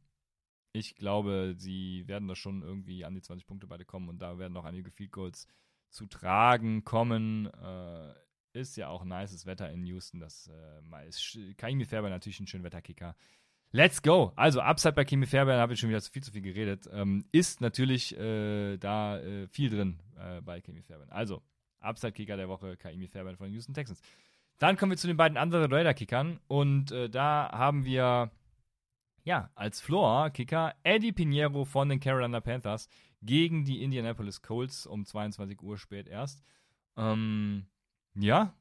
[0.71, 4.37] ich glaube, sie werden da schon irgendwie an die 20 Punkte beide kommen und da
[4.39, 5.47] werden noch einige Field Goals
[5.89, 7.47] zu tragen kommen.
[7.47, 8.13] Äh,
[8.53, 10.19] ist ja auch nices Wetter in Houston.
[10.19, 13.15] Das äh, ist Kaimi Fairbairn natürlich ein schöner Wetterkicker.
[13.71, 14.31] Let's go!
[14.35, 16.87] Also, Upside bei Kimi Fairbairn habe ich schon wieder viel zu viel geredet.
[16.91, 21.09] Ähm, ist natürlich äh, da äh, viel drin äh, bei Kimi Fairbairn.
[21.09, 21.41] Also,
[21.79, 23.99] Upside-Kicker der Woche, Kaimi Fairbairn von Houston Texans.
[24.59, 28.31] Dann kommen wir zu den beiden anderen Raider-Kickern und äh, da haben wir
[29.23, 32.87] ja als Floor-Kicker Eddie Pinheiro von den Carolina Panthers
[33.21, 36.43] gegen die Indianapolis Colts um 22 Uhr spät erst.
[36.97, 37.67] Ähm,
[38.15, 38.53] ja,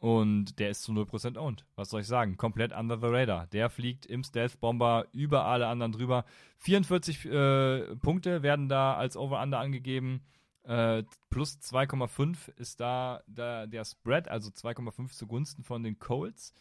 [0.00, 1.66] und der ist zu 0% owned.
[1.76, 2.38] Was soll ich sagen?
[2.38, 3.46] Komplett under the radar.
[3.48, 6.24] Der fliegt im Stealth Bomber über alle anderen drüber.
[6.58, 10.22] 44 äh, Punkte werden da als Over-Under angegeben.
[10.70, 16.54] Äh, plus 2,5 ist da, da der Spread, also 2,5 zugunsten von den Colts.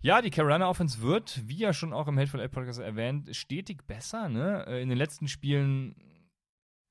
[0.00, 3.86] Ja, die Carolina Offense wird, wie ja schon auch im Hateful Eight Podcast erwähnt, stetig
[3.86, 4.28] besser.
[4.28, 4.66] Ne?
[4.66, 5.94] Äh, in den letzten Spielen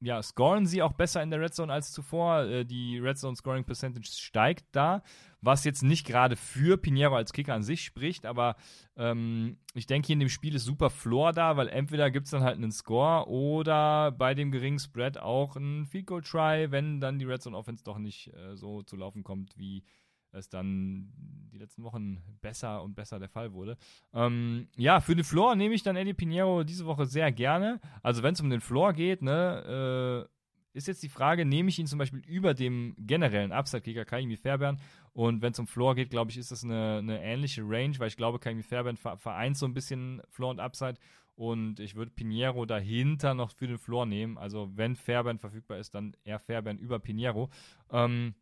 [0.01, 2.43] ja, scoren sie auch besser in der Red Zone als zuvor.
[2.43, 5.03] Äh, die Red Zone Scoring Percentage steigt da,
[5.41, 8.55] was jetzt nicht gerade für Pinheiro als Kicker an sich spricht, aber
[8.95, 12.31] ähm, ich denke, hier in dem Spiel ist super Floor da, weil entweder gibt es
[12.31, 17.01] dann halt einen Score oder bei dem geringen Spread auch ein Field Goal Try, wenn
[17.01, 19.83] dann die Red Zone Offense doch nicht äh, so zu laufen kommt, wie
[20.31, 21.11] es dann
[21.51, 23.77] die letzten Wochen besser und besser der Fall wurde.
[24.13, 27.79] Ähm, ja, für den Floor nehme ich dann Eddie Pinheiro diese Woche sehr gerne.
[28.03, 31.79] Also wenn es um den Floor geht, ne, äh, ist jetzt die Frage, nehme ich
[31.79, 34.79] ihn zum Beispiel über dem generellen Upside-Kicker Kaimi Fairbairn
[35.13, 38.07] und wenn es um Floor geht, glaube ich, ist das eine, eine, ähnliche Range, weil
[38.07, 40.99] ich glaube, Kaimi Fairbairn vereint so ein bisschen Floor und Upside
[41.35, 44.37] und ich würde Pinheiro dahinter noch für den Floor nehmen.
[44.37, 47.49] Also wenn Fairbairn verfügbar ist, dann eher Fairbairn über Pinheiro.
[47.91, 48.35] Ähm,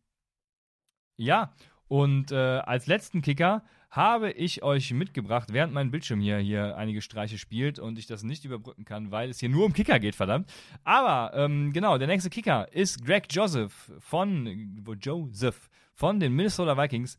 [1.16, 1.54] ja,
[1.88, 7.00] und äh, als letzten Kicker habe ich euch mitgebracht, während mein Bildschirm hier, hier einige
[7.00, 10.14] Streiche spielt und ich das nicht überbrücken kann, weil es hier nur um Kicker geht,
[10.14, 10.52] verdammt.
[10.84, 17.16] Aber ähm, genau, der nächste Kicker ist Greg Joseph von Joseph von den Minnesota Vikings.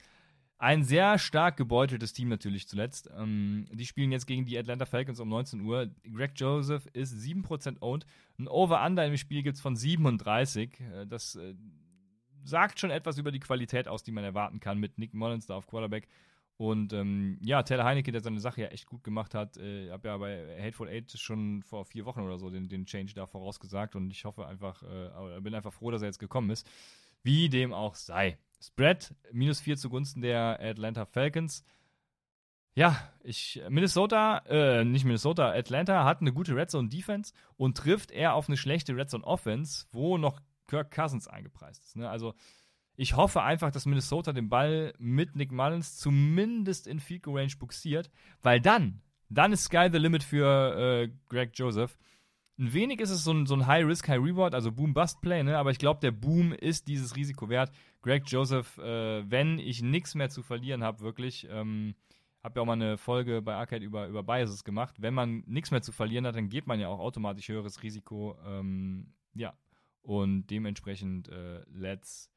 [0.59, 3.09] Ein sehr stark gebeuteltes Team natürlich zuletzt.
[3.17, 5.89] Ähm, die spielen jetzt gegen die Atlanta Falcons um 19 Uhr.
[6.13, 8.05] Greg Joseph ist 7% owned.
[8.37, 10.79] Ein Over-Under im Spiel gibt es von 37.
[10.81, 11.55] Äh, das äh,
[12.43, 15.55] sagt schon etwas über die Qualität aus, die man erwarten kann mit Nick Mullins da
[15.55, 16.07] auf Quarterback.
[16.57, 19.55] Und ähm, ja, Taylor Heineke, der seine Sache ja echt gut gemacht hat.
[19.55, 22.85] Äh, ich habe ja bei Hateful Eight schon vor vier Wochen oder so den, den
[22.85, 26.49] Change da vorausgesagt und ich hoffe einfach, äh, bin einfach froh, dass er jetzt gekommen
[26.49, 26.69] ist.
[27.23, 28.37] Wie dem auch sei.
[28.61, 31.63] Spread minus 4 zugunsten der Atlanta Falcons.
[32.75, 38.11] Ja, ich, Minnesota, äh, nicht Minnesota, Atlanta hat eine gute Red Zone Defense und trifft
[38.11, 41.95] eher auf eine schlechte Red Zone Offense, wo noch Kirk Cousins eingepreist ist.
[41.95, 42.09] Ne?
[42.09, 42.33] Also,
[42.95, 47.53] ich hoffe einfach, dass Minnesota den Ball mit Nick Mullins zumindest in Field Goal Range
[47.57, 48.11] buxiert,
[48.41, 51.97] weil dann, dann ist Sky the Limit für äh, Greg Joseph.
[52.57, 55.57] Ein wenig ist es so ein, so ein High-Risk, High-Reward, also Boom-Bust-Play, ne?
[55.57, 57.71] aber ich glaube, der Boom ist dieses Risiko wert.
[58.01, 61.95] Greg Joseph, äh, wenn ich nichts mehr zu verlieren habe, wirklich, ähm,
[62.43, 64.95] habe ja auch mal eine Folge bei Arcade über, über Biases gemacht.
[64.99, 68.37] Wenn man nichts mehr zu verlieren hat, dann geht man ja auch automatisch höheres Risiko.
[68.45, 69.53] Ähm, ja,
[70.01, 72.31] und dementsprechend, äh, let's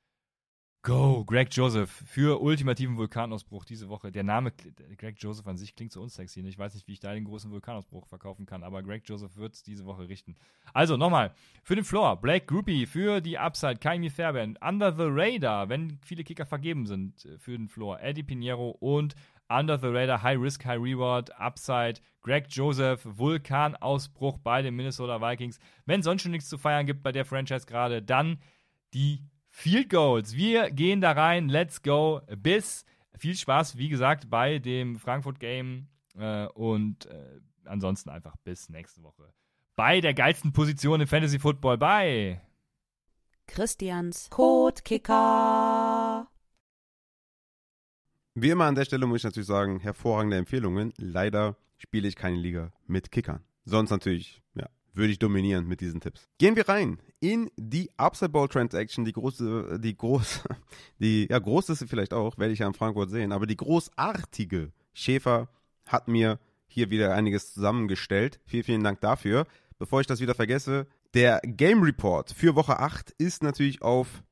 [0.84, 4.10] Go, Greg Joseph für ultimativen Vulkanausbruch diese Woche.
[4.10, 6.40] Der Name Greg Joseph an sich klingt so unsexy.
[6.40, 9.54] Ich weiß nicht, wie ich da den großen Vulkanausbruch verkaufen kann, aber Greg Joseph wird
[9.54, 10.34] es diese Woche richten.
[10.72, 15.68] Also nochmal, für den Floor, Blake Groupie, für die Upside, Kaimi Fairbairn, Under the Radar,
[15.68, 19.14] wenn viele Kicker vergeben sind äh, für den Floor, Eddie Pinheiro und
[19.52, 25.58] Under the Radar, High Risk, High Reward, Upside, Greg Joseph, Vulkanausbruch bei den Minnesota Vikings.
[25.86, 28.38] Wenn sonst schon nichts zu feiern gibt bei der Franchise gerade, dann
[28.94, 30.34] die Field Goals.
[30.34, 31.48] Wir gehen da rein.
[31.48, 32.20] Let's go.
[32.36, 32.84] Bis.
[33.14, 35.88] Viel Spaß, wie gesagt, bei dem Frankfurt Game.
[36.16, 39.32] Äh, und äh, ansonsten einfach bis nächste Woche.
[39.76, 41.78] Bei der geilsten Position im Fantasy Football.
[41.78, 42.40] Bei
[43.46, 46.01] Christians Codekicker.
[48.34, 50.94] Wie immer an der Stelle muss ich natürlich sagen, hervorragende Empfehlungen.
[50.96, 53.44] Leider spiele ich keine Liga mit Kickern.
[53.66, 56.26] Sonst natürlich, ja, würde ich dominieren mit diesen Tipps.
[56.38, 60.44] Gehen wir rein in die Upside Ball Transaction, die große, die groß,
[60.98, 63.56] die, ja, groß ist sie vielleicht auch, werde ich ja in Frankfurt sehen, aber die
[63.56, 65.48] großartige Schäfer
[65.86, 68.40] hat mir hier wieder einiges zusammengestellt.
[68.46, 69.46] Vielen, vielen Dank dafür.
[69.78, 74.22] Bevor ich das wieder vergesse, der Game Report für Woche 8 ist natürlich auf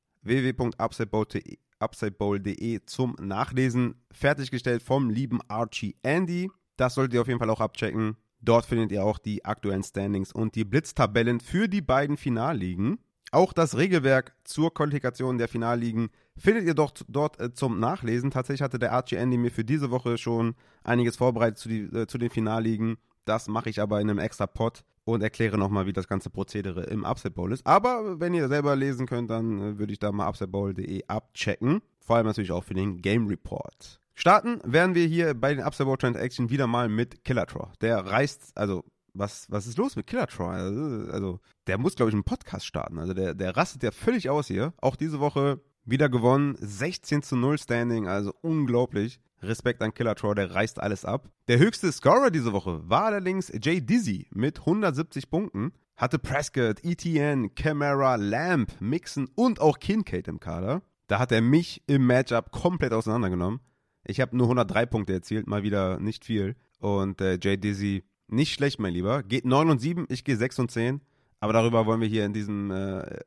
[1.81, 6.51] www.upsidebowl.de zum Nachlesen fertiggestellt vom lieben Archie Andy.
[6.77, 8.17] Das solltet ihr auf jeden Fall auch abchecken.
[8.41, 12.99] Dort findet ihr auch die aktuellen Standings und die Blitztabellen für die beiden Finalligen.
[13.33, 18.31] Auch das Regelwerk zur Qualifikation der Finalligen findet ihr dort, dort äh, zum Nachlesen.
[18.31, 22.07] Tatsächlich hatte der Archie Andy mir für diese Woche schon einiges vorbereitet zu, die, äh,
[22.07, 22.97] zu den Finalligen.
[23.25, 26.85] Das mache ich aber in einem extra Pod und erkläre nochmal, wie das ganze Prozedere
[26.85, 27.67] im Upset Bowl ist.
[27.67, 31.83] Aber wenn ihr selber lesen könnt, dann äh, würde ich da mal upsetbowl.de abchecken.
[32.01, 34.01] Vor allem natürlich auch für den Game Report.
[34.15, 37.73] Starten werden wir hier bei den Upside Board Transaction wieder mal mit Killertraw.
[37.81, 40.51] Der reißt, also, was, was ist los mit Killertraw?
[40.51, 42.99] Also, also, der muss, glaube ich, einen Podcast starten.
[42.99, 44.75] Also, der, der rastet ja völlig aus hier.
[44.79, 46.57] Auch diese Woche wieder gewonnen.
[46.61, 49.21] 16 zu 0 Standing, also unglaublich.
[49.43, 51.29] Respekt an Killertraw, der reißt alles ab.
[51.49, 55.73] Der höchste Scorer diese Woche war allerdings Jay Dizzy mit 170 Punkten.
[55.97, 60.83] Hatte Prescott, ETN, Camara, Lamb, Mixon und auch Kincaid im Kader.
[61.09, 63.61] Da hat er mich im Matchup komplett auseinandergenommen.
[64.05, 66.57] Ich habe nur 103 Punkte erzielt, mal wieder nicht viel.
[66.79, 69.23] Und äh, Jay Dizzy, nicht schlecht, mein Lieber.
[69.23, 71.01] Geht 9 und 7, ich gehe 6 und 10.
[71.41, 73.19] Aber darüber wollen wir hier in diesem, äh,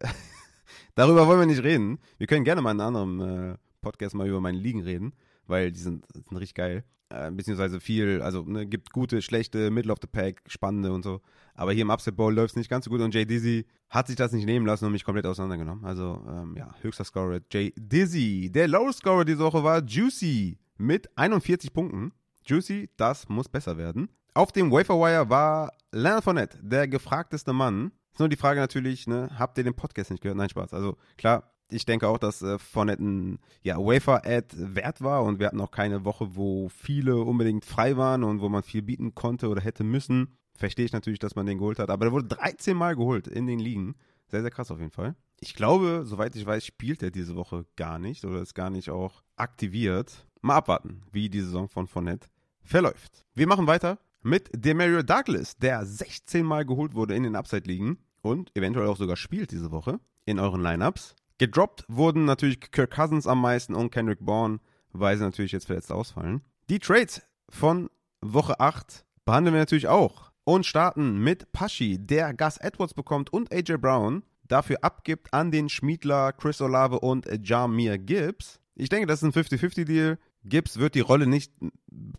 [0.95, 1.99] darüber wollen wir nicht reden.
[2.17, 5.13] Wir können gerne mal in einem anderen äh, Podcast mal über meine Ligen reden,
[5.47, 6.83] weil die sind, sind richtig geil.
[7.09, 11.21] Äh, beziehungsweise viel, also ne, gibt gute, schlechte, Middle of the Pack, spannende und so.
[11.53, 14.07] Aber hier im Upset Bowl läuft es nicht ganz so gut und Jay Dizzy hat
[14.07, 15.85] sich das nicht nehmen lassen und mich komplett auseinandergenommen.
[15.85, 18.49] Also, ähm, ja, höchster Scorer Jay Dizzy.
[18.51, 22.13] Der Lowest Scorer diese Woche war Juicy mit 41 Punkten.
[22.45, 24.09] Juicy, das muss besser werden.
[24.33, 27.91] Auf dem Waferwire war Leonard Fournette, der gefragteste Mann.
[28.13, 30.37] Ist nur die Frage natürlich, ne, habt ihr den Podcast nicht gehört?
[30.37, 30.73] Nein, Spaß.
[30.73, 35.47] Also klar, ich denke auch, dass äh, Fournette ein ja, Wafer-Ad wert war und wir
[35.47, 39.49] hatten auch keine Woche, wo viele unbedingt frei waren und wo man viel bieten konnte
[39.49, 40.37] oder hätte müssen.
[40.55, 43.47] Verstehe ich natürlich, dass man den geholt hat, aber er wurde 13 Mal geholt in
[43.47, 43.95] den Ligen.
[44.27, 45.15] Sehr, sehr krass auf jeden Fall.
[45.39, 48.89] Ich glaube, soweit ich weiß, spielt er diese Woche gar nicht oder ist gar nicht
[48.89, 50.25] auch aktiviert.
[50.41, 52.29] Mal abwarten, wie die Saison von Fournette
[52.61, 53.25] verläuft.
[53.33, 58.55] Wir machen weiter mit Demario Douglas, der 16 Mal geholt wurde in den Upside-Ligen und
[58.55, 61.15] eventuell auch sogar spielt diese Woche in euren Lineups.
[61.43, 64.61] Gedroppt wurden natürlich Kirk Cousins am meisten und Kendrick Bourne,
[64.93, 66.41] weil sie natürlich jetzt verletzt ausfallen.
[66.69, 67.89] Die Trades von
[68.21, 73.51] Woche 8 behandeln wir natürlich auch und starten mit Paschi, der Gus Edwards bekommt und
[73.51, 78.61] AJ Brown, dafür abgibt an den Schmiedler Chris Olave und Jamir Gibbs.
[78.75, 80.17] Ich denke, das ist ein 50-50-Deal.
[80.45, 81.51] Gibbs wird die Rolle nicht,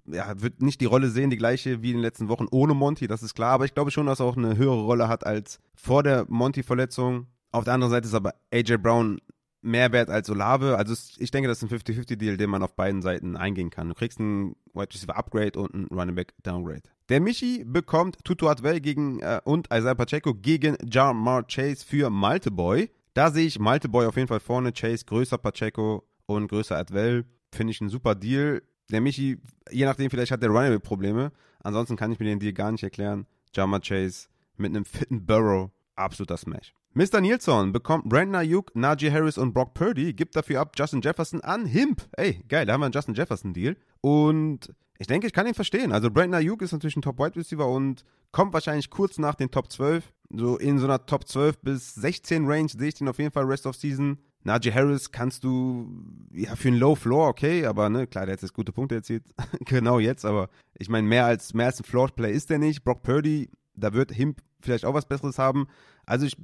[0.05, 3.07] ja, wird nicht die Rolle sehen, die gleiche wie in den letzten Wochen ohne Monty,
[3.07, 5.61] das ist klar, aber ich glaube schon, dass er auch eine höhere Rolle hat als
[5.75, 7.29] vor der Monty-Verletzung.
[7.55, 9.21] Auf der anderen Seite ist aber AJ Brown
[9.63, 10.77] mehr wert als Olave.
[10.77, 13.89] Also ich denke, das ist ein 50-50-Deal, den man auf beiden Seiten eingehen kann.
[13.89, 16.83] Du kriegst ein Wide Receiver Upgrade und ein Running Back Downgrade.
[17.11, 22.51] Der Michi bekommt Tutu Atwell gegen äh, und Isaiah Pacheco gegen Jamar Chase für Malte
[22.51, 22.91] Boy.
[23.15, 27.25] Da sehe ich Malte Boy auf jeden Fall vorne, Chase größer Pacheco und größer Atwell.
[27.53, 28.65] Finde ich ein super Deal.
[28.91, 29.39] Der Michi,
[29.71, 31.31] je nachdem, vielleicht hat der Running Back Probleme.
[31.63, 33.27] Ansonsten kann ich mir den Deal gar nicht erklären.
[33.55, 34.27] Jamar Chase
[34.57, 36.75] mit einem fitten Burrow, absoluter Smash.
[36.97, 37.21] Mr.
[37.21, 41.67] Nielsen bekommt Brandon Ayuk, Najee Harris und Brock Purdy, gibt dafür ab Justin Jefferson an
[41.67, 42.03] Himp.
[42.13, 43.77] Ey, geil, da haben wir einen Justin Jefferson-Deal.
[44.01, 45.91] Und ich denke, ich kann ihn verstehen.
[45.91, 49.73] Also Brandon Ayuk ist natürlich ein Top-Wide Receiver und kommt wahrscheinlich kurz nach den Top
[49.73, 50.13] 12.
[50.37, 53.45] So in so einer Top 12 bis 16 Range sehe ich den auf jeden Fall
[53.45, 54.19] Rest of Season.
[54.45, 56.01] Najee Harris kannst du,
[56.33, 59.25] ja, für einen Low Floor, okay, aber ne, klar, der hat jetzt gute Punkte erzielt.
[59.65, 62.85] genau jetzt, aber ich meine, mehr als, mehr als ein Floor-Play ist der nicht.
[62.85, 65.67] Brock Purdy, da wird Himp vielleicht auch was Besseres haben.
[66.07, 66.37] Also ich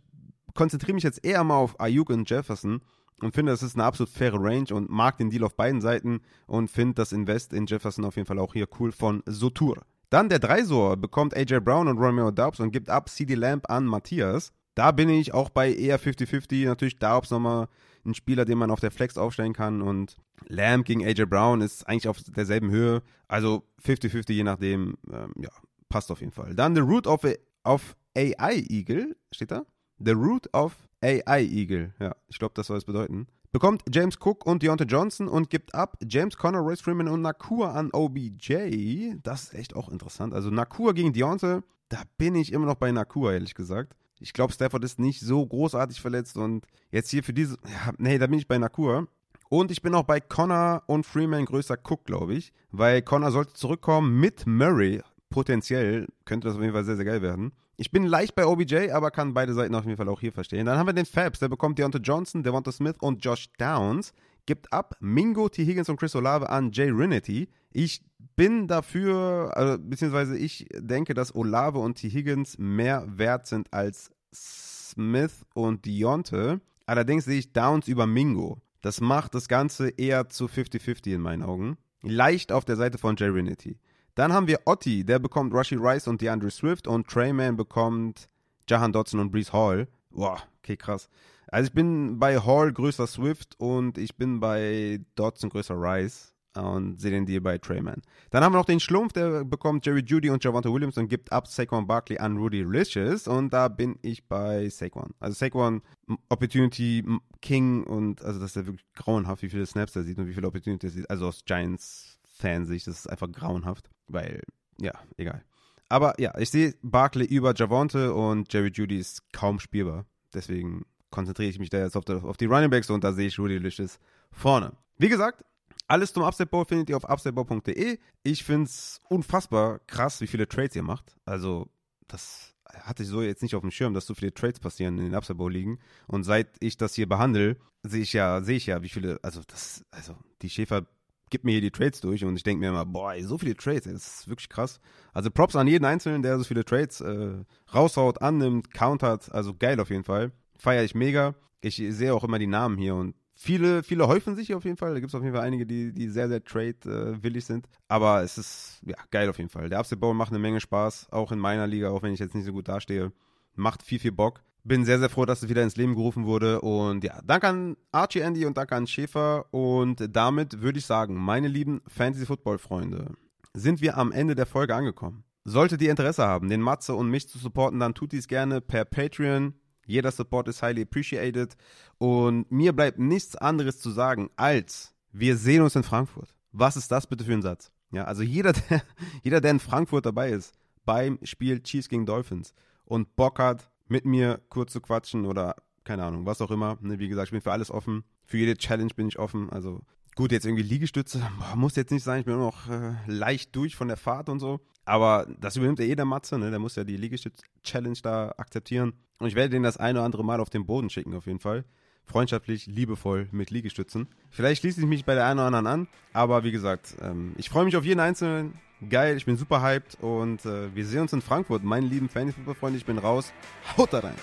[0.55, 2.81] konzentriere mich jetzt eher mal auf Ayuk und Jefferson
[3.23, 6.21] und finde, das ist eine absolut faire Range und mag den Deal auf beiden Seiten
[6.47, 9.83] und finde das Invest in Jefferson auf jeden Fall auch hier cool von Sotur.
[10.09, 13.85] Dann der Dreisor bekommt AJ Brown und Romeo Dobbs und gibt ab CD Lamp an
[13.85, 14.53] Matthias.
[14.75, 16.65] Da bin ich auch bei eher 50-50.
[16.65, 17.69] Natürlich Dobbs nochmal
[18.05, 20.17] ein Spieler, den man auf der Flex aufstellen kann und
[20.49, 23.03] Lamp gegen AJ Brown ist eigentlich auf derselben Höhe.
[23.29, 25.51] Also 50-50, je nachdem, ähm, ja,
[25.89, 26.55] passt auf jeden Fall.
[26.55, 27.21] Dann The Root of,
[27.65, 29.65] of AI Eagle, steht da?
[30.03, 31.93] The Root of AI Eagle.
[32.01, 33.27] Ja, ich glaube, das soll es bedeuten.
[33.53, 37.73] Bekommt James Cook und Deontay Johnson und gibt ab James Conner, Royce Freeman und Nakua
[37.73, 39.15] an OBJ.
[39.23, 40.33] Das ist echt auch interessant.
[40.33, 43.95] Also Nakua gegen Deontay, da bin ich immer noch bei Nakua, ehrlich gesagt.
[44.21, 48.19] Ich glaube, Stafford ist nicht so großartig verletzt und jetzt hier für diese, ja, nee,
[48.19, 49.07] da bin ich bei Nakua.
[49.49, 53.55] Und ich bin auch bei Connor und Freeman größer Cook, glaube ich, weil Connor sollte
[53.55, 55.03] zurückkommen mit Murray.
[55.29, 57.53] Potenziell könnte das auf jeden Fall sehr, sehr geil werden.
[57.81, 60.67] Ich bin leicht bei OBJ, aber kann beide Seiten auf jeden Fall auch hier verstehen.
[60.67, 64.13] Dann haben wir den Fabs, der bekommt Deontay Johnson, Devonta Smith und Josh Downs.
[64.45, 65.65] Gibt ab Mingo, T.
[65.65, 67.49] Higgins und Chris Olave an Jay Rinity.
[67.73, 68.05] Ich
[68.37, 72.11] bin dafür, also, beziehungsweise ich denke, dass Olave und T.
[72.11, 76.59] Higgins mehr wert sind als Smith und Deontay.
[76.85, 78.61] Allerdings sehe ich Downs über Mingo.
[78.83, 81.79] Das macht das Ganze eher zu 50-50 in meinen Augen.
[82.03, 83.79] Leicht auf der Seite von Jay Rinity.
[84.21, 88.29] Dann haben wir Otti, der bekommt Rushy Rice und DeAndre Swift und Trayman bekommt
[88.69, 89.89] Jahan Dodson und Brees Hall.
[90.11, 91.09] Boah, okay, krass.
[91.47, 97.01] Also ich bin bei Hall größer Swift und ich bin bei Dodson größer Rice und
[97.01, 98.03] sehe den Deal bei Trayman.
[98.29, 101.33] Dann haben wir noch den Schlumpf, der bekommt Jerry Judy und Javante Williams und gibt
[101.33, 105.15] ab Saquon Barkley an Rudy Riches und da bin ich bei Saquon.
[105.19, 105.81] Also Saquon
[106.29, 107.03] Opportunity
[107.41, 110.35] King und also das ist ja wirklich grauenhaft, wie viele Snaps er sieht und wie
[110.35, 111.09] viele Opportunity er sieht.
[111.09, 114.43] Also aus Giants Fansicht, das ist einfach grauenhaft, weil,
[114.81, 115.45] ja, egal.
[115.89, 120.07] Aber ja, ich sehe Barkley über Javonte und Jerry Judy ist kaum spielbar.
[120.33, 123.39] Deswegen konzentriere ich mich da jetzt auf, auf die Running Backs und da sehe ich
[123.39, 123.99] Rudy Licious
[124.31, 124.73] vorne.
[124.99, 125.45] Wie gesagt,
[125.89, 127.99] alles zum Upside Bowl findet ihr auf upsideball.de.
[128.23, 131.17] Ich finde es unfassbar krass, wie viele Trades ihr macht.
[131.25, 131.69] Also,
[132.07, 135.07] das hatte ich so jetzt nicht auf dem Schirm, dass so viele Trades passieren in
[135.07, 135.81] den Upside Bowl ligen.
[136.07, 139.43] Und seit ich das hier behandle, sehe ich ja, sehe ich ja, wie viele, also
[139.47, 140.87] das, also die Schäfer
[141.31, 143.87] gibt mir hier die Trades durch und ich denke mir immer, boah, so viele Trades,
[143.87, 144.81] ey, das ist wirklich krass.
[145.13, 149.81] Also Props an jeden Einzelnen, der so viele Trades äh, raushaut, annimmt, countert, also geil
[149.81, 150.33] auf jeden Fall.
[150.59, 151.35] Feiere ich mega.
[151.63, 154.93] Ich sehe auch immer die Namen hier und viele, viele häufen sich auf jeden Fall.
[154.93, 157.69] Da gibt es auf jeden Fall einige, die, die sehr, sehr trade-willig äh, sind.
[157.89, 159.69] Aber es ist, ja, geil auf jeden Fall.
[159.69, 162.35] Der Upset Bowl macht eine Menge Spaß, auch in meiner Liga, auch wenn ich jetzt
[162.35, 163.13] nicht so gut dastehe.
[163.55, 164.43] Macht viel, viel Bock.
[164.63, 166.61] Bin sehr, sehr froh, dass es wieder ins Leben gerufen wurde.
[166.61, 169.47] Und ja, danke an Archie Andy und danke an Schäfer.
[169.53, 173.15] Und damit würde ich sagen, meine lieben Fantasy-Football-Freunde,
[173.55, 175.25] sind wir am Ende der Folge angekommen.
[175.45, 178.85] Solltet ihr Interesse haben, den Matze und mich zu supporten, dann tut dies gerne per
[178.85, 179.55] Patreon.
[179.87, 181.57] Jeder Support ist highly appreciated.
[181.99, 186.35] Und mir bleibt nichts anderes zu sagen, als wir sehen uns in Frankfurt.
[186.53, 187.73] Was ist das bitte für ein Satz?
[187.91, 188.83] Ja, also jeder, der,
[189.23, 190.53] jeder, der in Frankfurt dabei ist,
[190.85, 192.55] beim Spiel Chiefs gegen Dolphins
[192.85, 196.79] und Bock hat, mit mir kurz zu quatschen oder keine Ahnung, was auch immer.
[196.81, 198.05] Ne, wie gesagt, ich bin für alles offen.
[198.25, 199.51] Für jede Challenge bin ich offen.
[199.51, 199.81] Also
[200.15, 202.21] gut, jetzt irgendwie Liegestütze, boah, muss jetzt nicht sein.
[202.21, 204.61] Ich bin nur noch äh, leicht durch von der Fahrt und so.
[204.85, 206.51] Aber das übernimmt ja jeder Matze, ne?
[206.51, 208.95] Der muss ja die Liegestütz-Challenge da akzeptieren.
[209.19, 211.41] Und ich werde den das eine oder andere Mal auf den Boden schicken, auf jeden
[211.41, 211.65] Fall.
[212.11, 214.09] Freundschaftlich, liebevoll mit Liegestützen.
[214.31, 215.89] Vielleicht schließe ich mich bei der einen oder anderen an.
[216.13, 218.55] Aber wie gesagt, ähm, ich freue mich auf jeden Einzelnen
[218.89, 221.63] geil, ich bin super hyped und äh, wir sehen uns in Frankfurt.
[221.63, 223.33] Meine lieben Fantasy-Football-Freunde, ich bin raus.
[223.77, 224.15] Haut da rein!